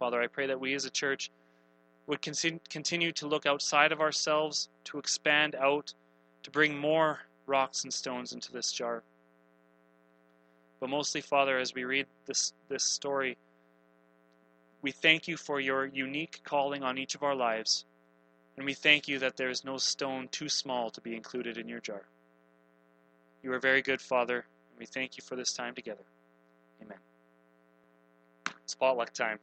Father, 0.00 0.20
I 0.20 0.26
pray 0.26 0.48
that 0.48 0.58
we 0.58 0.74
as 0.74 0.84
a 0.84 0.90
church 0.90 1.30
would 2.08 2.20
continue 2.20 3.12
to 3.12 3.26
look 3.28 3.46
outside 3.46 3.92
of 3.92 4.00
ourselves, 4.00 4.68
to 4.84 4.98
expand 4.98 5.54
out, 5.54 5.94
to 6.42 6.50
bring 6.50 6.76
more 6.76 7.20
rocks 7.46 7.84
and 7.84 7.92
stones 7.92 8.32
into 8.32 8.50
this 8.52 8.72
jar. 8.72 9.02
But 10.80 10.90
mostly, 10.90 11.20
Father, 11.20 11.58
as 11.58 11.74
we 11.74 11.84
read 11.84 12.06
this, 12.26 12.52
this 12.68 12.84
story, 12.84 13.36
we 14.82 14.92
thank 14.92 15.26
you 15.26 15.36
for 15.36 15.58
your 15.58 15.86
unique 15.86 16.40
calling 16.44 16.82
on 16.82 16.98
each 16.98 17.14
of 17.14 17.22
our 17.22 17.34
lives, 17.34 17.84
and 18.56 18.64
we 18.64 18.74
thank 18.74 19.08
you 19.08 19.18
that 19.18 19.36
there 19.36 19.50
is 19.50 19.64
no 19.64 19.78
stone 19.78 20.28
too 20.30 20.48
small 20.48 20.90
to 20.90 21.00
be 21.00 21.16
included 21.16 21.58
in 21.58 21.68
your 21.68 21.80
jar. 21.80 22.02
You 23.42 23.52
are 23.52 23.58
very 23.58 23.82
good, 23.82 24.00
Father, 24.00 24.36
and 24.36 24.78
we 24.78 24.86
thank 24.86 25.16
you 25.16 25.24
for 25.24 25.34
this 25.34 25.52
time 25.52 25.74
together. 25.74 26.04
Amen. 26.82 26.98
Spotlight 28.66 29.14
time. 29.14 29.38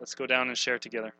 Let's 0.00 0.14
go 0.14 0.26
down 0.26 0.48
and 0.48 0.58
share 0.58 0.78
together. 0.78 1.14